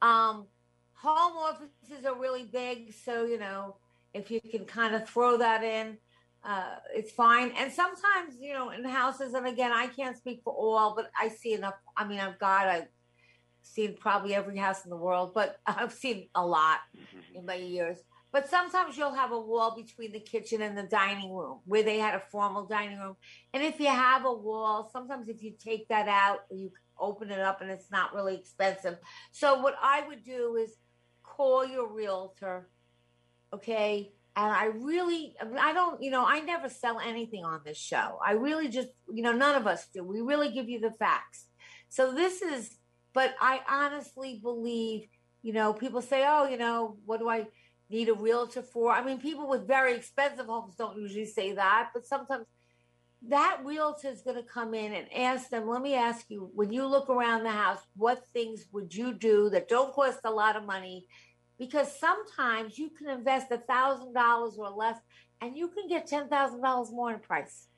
[0.00, 0.46] Um,
[0.94, 3.76] home offices are really big, so you know
[4.14, 5.98] if you can kind of throw that in,
[6.44, 7.52] uh, it's fine.
[7.56, 11.28] And sometimes, you know, in houses, and again, I can't speak for all, but I
[11.28, 11.74] see enough.
[11.96, 12.88] I mean, I've got, I've
[13.62, 17.38] seen probably every house in the world, but I've seen a lot mm-hmm.
[17.38, 17.98] in my years.
[18.32, 21.98] But sometimes you'll have a wall between the kitchen and the dining room where they
[21.98, 23.16] had a formal dining room.
[23.52, 27.40] And if you have a wall, sometimes if you take that out, you open it
[27.40, 28.96] up and it's not really expensive.
[29.32, 30.76] So what I would do is
[31.22, 32.68] call your realtor
[33.52, 34.12] Okay.
[34.34, 38.18] And I really, I don't, you know, I never sell anything on this show.
[38.24, 40.02] I really just, you know, none of us do.
[40.02, 41.48] We really give you the facts.
[41.90, 42.78] So this is,
[43.12, 45.06] but I honestly believe,
[45.42, 47.46] you know, people say, oh, you know, what do I
[47.90, 48.90] need a realtor for?
[48.90, 52.46] I mean, people with very expensive homes don't usually say that, but sometimes
[53.28, 56.72] that realtor is going to come in and ask them, let me ask you, when
[56.72, 60.56] you look around the house, what things would you do that don't cost a lot
[60.56, 61.06] of money
[61.62, 64.98] because sometimes you can invest a thousand dollars or less
[65.40, 67.68] and you can get ten thousand dollars more in price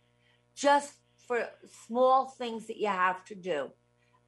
[0.57, 0.95] just
[1.29, 1.47] for
[1.87, 3.69] small things that you have to do.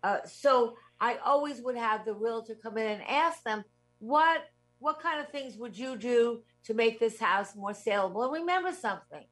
[0.03, 3.65] Uh, so I always would have the realtor come in and ask them
[3.99, 4.43] what
[4.79, 8.25] what kind of things would you do to make this house more saleable?
[8.25, 9.25] And remember something,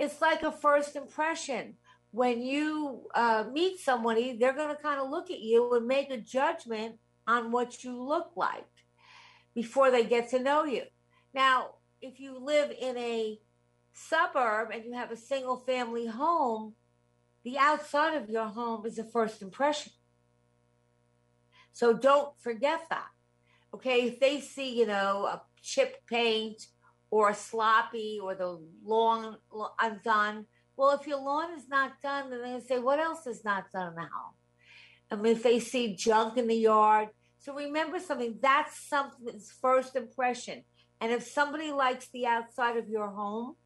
[0.00, 1.74] it's like a first impression.
[2.10, 6.10] When you uh, meet somebody, they're going to kind of look at you and make
[6.10, 6.96] a judgment
[7.28, 8.66] on what you look like
[9.54, 10.82] before they get to know you.
[11.32, 13.38] Now, if you live in a
[13.92, 16.74] suburb and you have a single family home,
[17.44, 19.92] the outside of your home is a first impression.
[21.72, 23.08] So don't forget that.
[23.74, 26.66] Okay, if they see, you know, a chip paint
[27.10, 29.36] or a sloppy or the lawn
[29.80, 30.46] undone,
[30.76, 33.88] well, if your lawn is not done, then to say, what else is not done
[33.88, 34.34] in the home?
[35.10, 37.08] I mean, if they see junk in the yard.
[37.44, 40.64] So remember something, that's something's first impression.
[40.98, 43.56] And if somebody likes the outside of your home,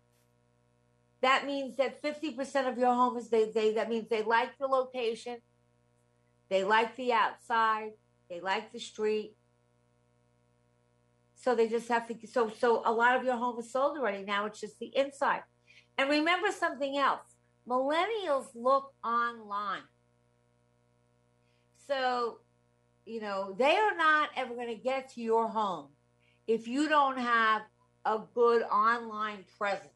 [1.20, 4.66] that means that 50% of your home is they, they that means they like the
[4.66, 5.36] location,
[6.48, 7.90] they like the outside,
[8.28, 9.36] they like the street.
[11.36, 14.24] So they just have to so so a lot of your home is sold already.
[14.24, 15.42] Now it's just the inside.
[15.96, 17.20] And remember something else.
[17.68, 19.82] Millennials look online.
[21.86, 22.40] So,
[23.08, 25.88] you know, they are not ever going to get to your home
[26.46, 27.62] if you don't have
[28.04, 29.88] a good online presence.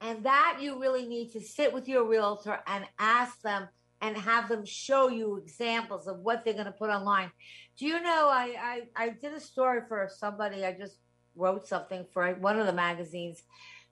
[0.00, 3.68] And that you really need to sit with your realtor and ask them
[4.00, 7.30] and have them show you examples of what they're going to put online.
[7.78, 10.96] Do you know, I, I, I did a story for somebody, I just
[11.36, 13.42] wrote something for one of the magazines.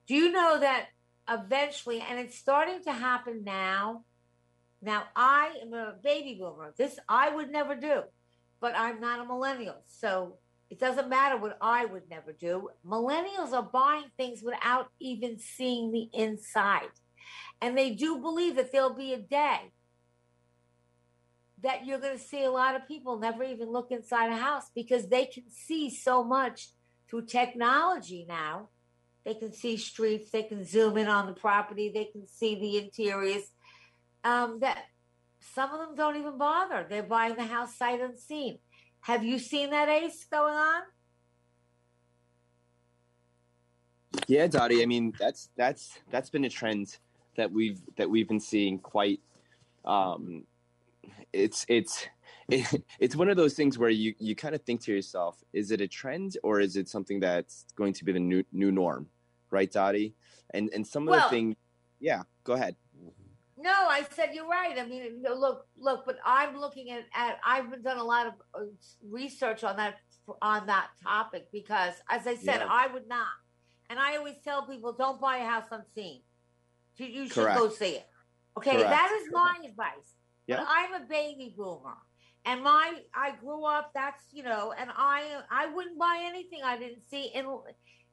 [0.07, 0.87] Do you know that
[1.29, 4.03] eventually, and it's starting to happen now?
[4.81, 6.73] Now, I am a baby boomer.
[6.77, 8.01] This I would never do,
[8.61, 9.83] but I'm not a millennial.
[9.87, 10.37] So
[10.69, 12.69] it doesn't matter what I would never do.
[12.85, 16.89] Millennials are buying things without even seeing the inside.
[17.61, 19.71] And they do believe that there'll be a day
[21.61, 24.65] that you're going to see a lot of people never even look inside a house
[24.73, 26.69] because they can see so much
[27.09, 28.69] through technology now.
[29.25, 32.77] They can see streets, they can zoom in on the property, they can see the
[32.77, 33.43] interiors.
[34.23, 34.83] Um, that
[35.53, 36.85] some of them don't even bother.
[36.87, 38.59] They're buying the house sight unseen.
[39.01, 40.81] Have you seen that ace going on?
[44.27, 44.83] Yeah, Dottie.
[44.83, 46.97] I mean, that's that's that's been a trend
[47.37, 49.21] that we've that we've been seeing quite.
[49.85, 50.43] Um,
[51.31, 52.07] it's it's
[52.49, 55.71] it, it's one of those things where you you kind of think to yourself, is
[55.71, 59.07] it a trend or is it something that's going to be the new new norm,
[59.51, 60.15] right, Dottie?
[60.51, 61.55] And and some of well, the things,
[61.99, 62.23] yeah.
[62.43, 62.75] Go ahead.
[63.61, 64.77] No, I said you're right.
[64.79, 68.59] I mean, look, look, but I'm looking at, at I've done a lot of uh,
[69.09, 69.95] research on that
[70.41, 72.67] on that topic because, as I said, Yeah.
[72.69, 73.27] I would not.
[73.89, 76.21] And I always tell people, don't buy a house unseen.
[76.97, 77.57] You, you should Correct.
[77.59, 78.07] go see it.
[78.57, 78.89] Okay, Correct.
[78.89, 80.15] that is my advice.
[80.47, 80.63] Yeah.
[80.67, 81.97] I'm a baby boomer,
[82.45, 83.91] and my I grew up.
[83.93, 87.45] That's you know, and I I wouldn't buy anything I didn't see in,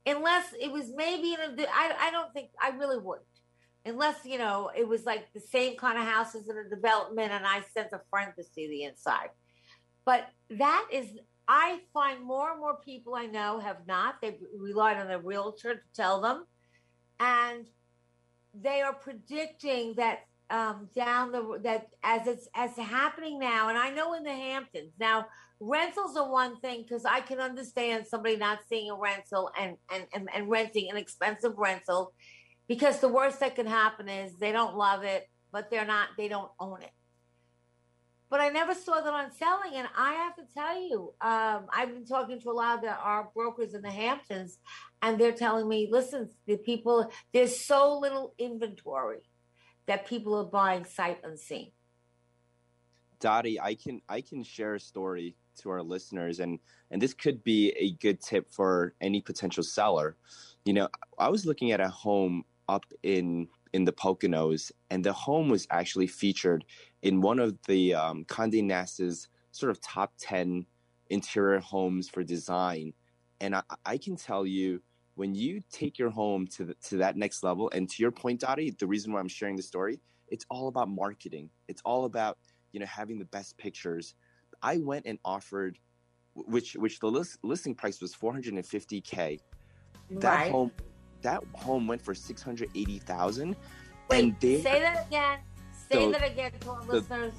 [0.06, 1.66] unless it was maybe in a.
[1.72, 3.26] I I don't think I really wouldn't
[3.86, 7.46] unless you know it was like the same kind of houses in a development and
[7.46, 9.30] i sent a friend to see the inside.
[10.04, 11.06] But that is
[11.48, 14.20] i find more and more people i know have not.
[14.20, 16.44] They've relied on a realtor to tell them.
[17.20, 17.66] And
[18.52, 23.90] they are predicting that um, down the that as it's as happening now and i
[23.90, 24.92] know in the hamptons.
[24.98, 25.26] Now
[25.58, 30.04] rentals are one thing because i can understand somebody not seeing a rental and, and
[30.14, 32.12] and and renting an expensive rental
[32.68, 36.28] because the worst that can happen is they don't love it, but they're not, they
[36.28, 36.90] don't own it.
[38.28, 41.94] But I never saw that on selling, and I have to tell you, um, I've
[41.94, 44.58] been talking to a lot of the, our brokers in the Hamptons,
[45.00, 49.20] and they're telling me, listen, the people, there's so little inventory
[49.86, 51.70] that people are buying sight unseen.
[53.20, 56.58] Dottie, I can I can share a story to our listeners, and
[56.90, 60.16] and this could be a good tip for any potential seller.
[60.64, 60.88] You know,
[61.18, 65.66] I was looking at a home up in in the Poconos, and the home was
[65.70, 66.64] actually featured
[67.02, 70.66] in one of the um, Condé Nast's sort of top ten
[71.10, 72.92] interior homes for design.
[73.40, 74.82] And I, I can tell you,
[75.14, 78.40] when you take your home to the, to that next level, and to your point,
[78.40, 81.50] Dottie, the reason why I'm sharing the story, it's all about marketing.
[81.68, 82.38] It's all about
[82.72, 84.14] you know having the best pictures.
[84.62, 85.78] I went and offered,
[86.34, 89.40] which which the list, listing price was 450k.
[90.10, 90.50] That Right.
[90.50, 90.72] home,
[91.26, 93.56] that home went for 680,000,
[94.08, 95.38] Wait, and they say that again.
[95.90, 97.32] Say So- that again to our so- listeners.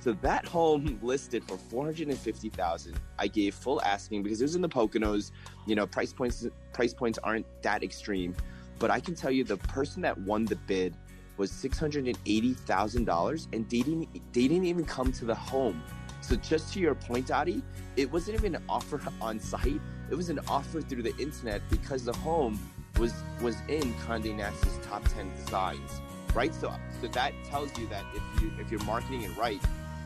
[0.00, 2.98] so that home listed for four hundred and fifty thousand.
[3.18, 5.30] I gave full asking because it was in the Poconos.
[5.66, 8.34] You know, price points price points aren't that extreme,
[8.78, 10.94] but I can tell you the person that won the bid
[11.36, 15.24] was six hundred and eighty thousand dollars, and they didn't they didn't even come to
[15.26, 15.82] the home.
[16.22, 17.62] So just to your point, Dottie,
[17.96, 19.80] it wasn't even an offer on site.
[20.10, 22.58] It was an offer through the internet because the home
[22.98, 26.00] was was in Condé Nast's top ten designs,
[26.34, 26.54] right?
[26.54, 29.60] So so that tells you that if you if you're marketing it right,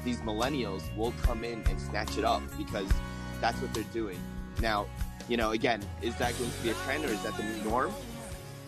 [0.05, 2.89] these millennials will come in and snatch it up because
[3.41, 4.19] that's what they're doing.
[4.61, 4.87] Now,
[5.29, 7.63] you know, again, is that going to be a trend or is that the new
[7.65, 7.93] norm?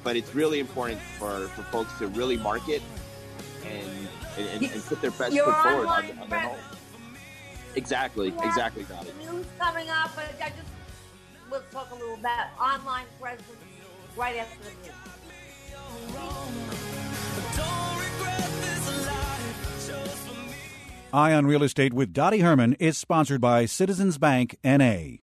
[0.05, 2.83] But it's really important for, for folks to really market
[3.65, 4.09] and
[4.39, 6.57] and, and, put their best foot forward on, on their home.
[7.75, 8.49] Exactly, Yeah.
[8.49, 9.11] exactly, Dottie.
[9.19, 10.71] News coming up, but I just
[11.51, 13.45] we'll talk a little about online presence
[14.21, 14.71] right after the.
[21.13, 25.17] Eye on Real Estate with Dottie Herman is sponsored by Citizens Bank NA.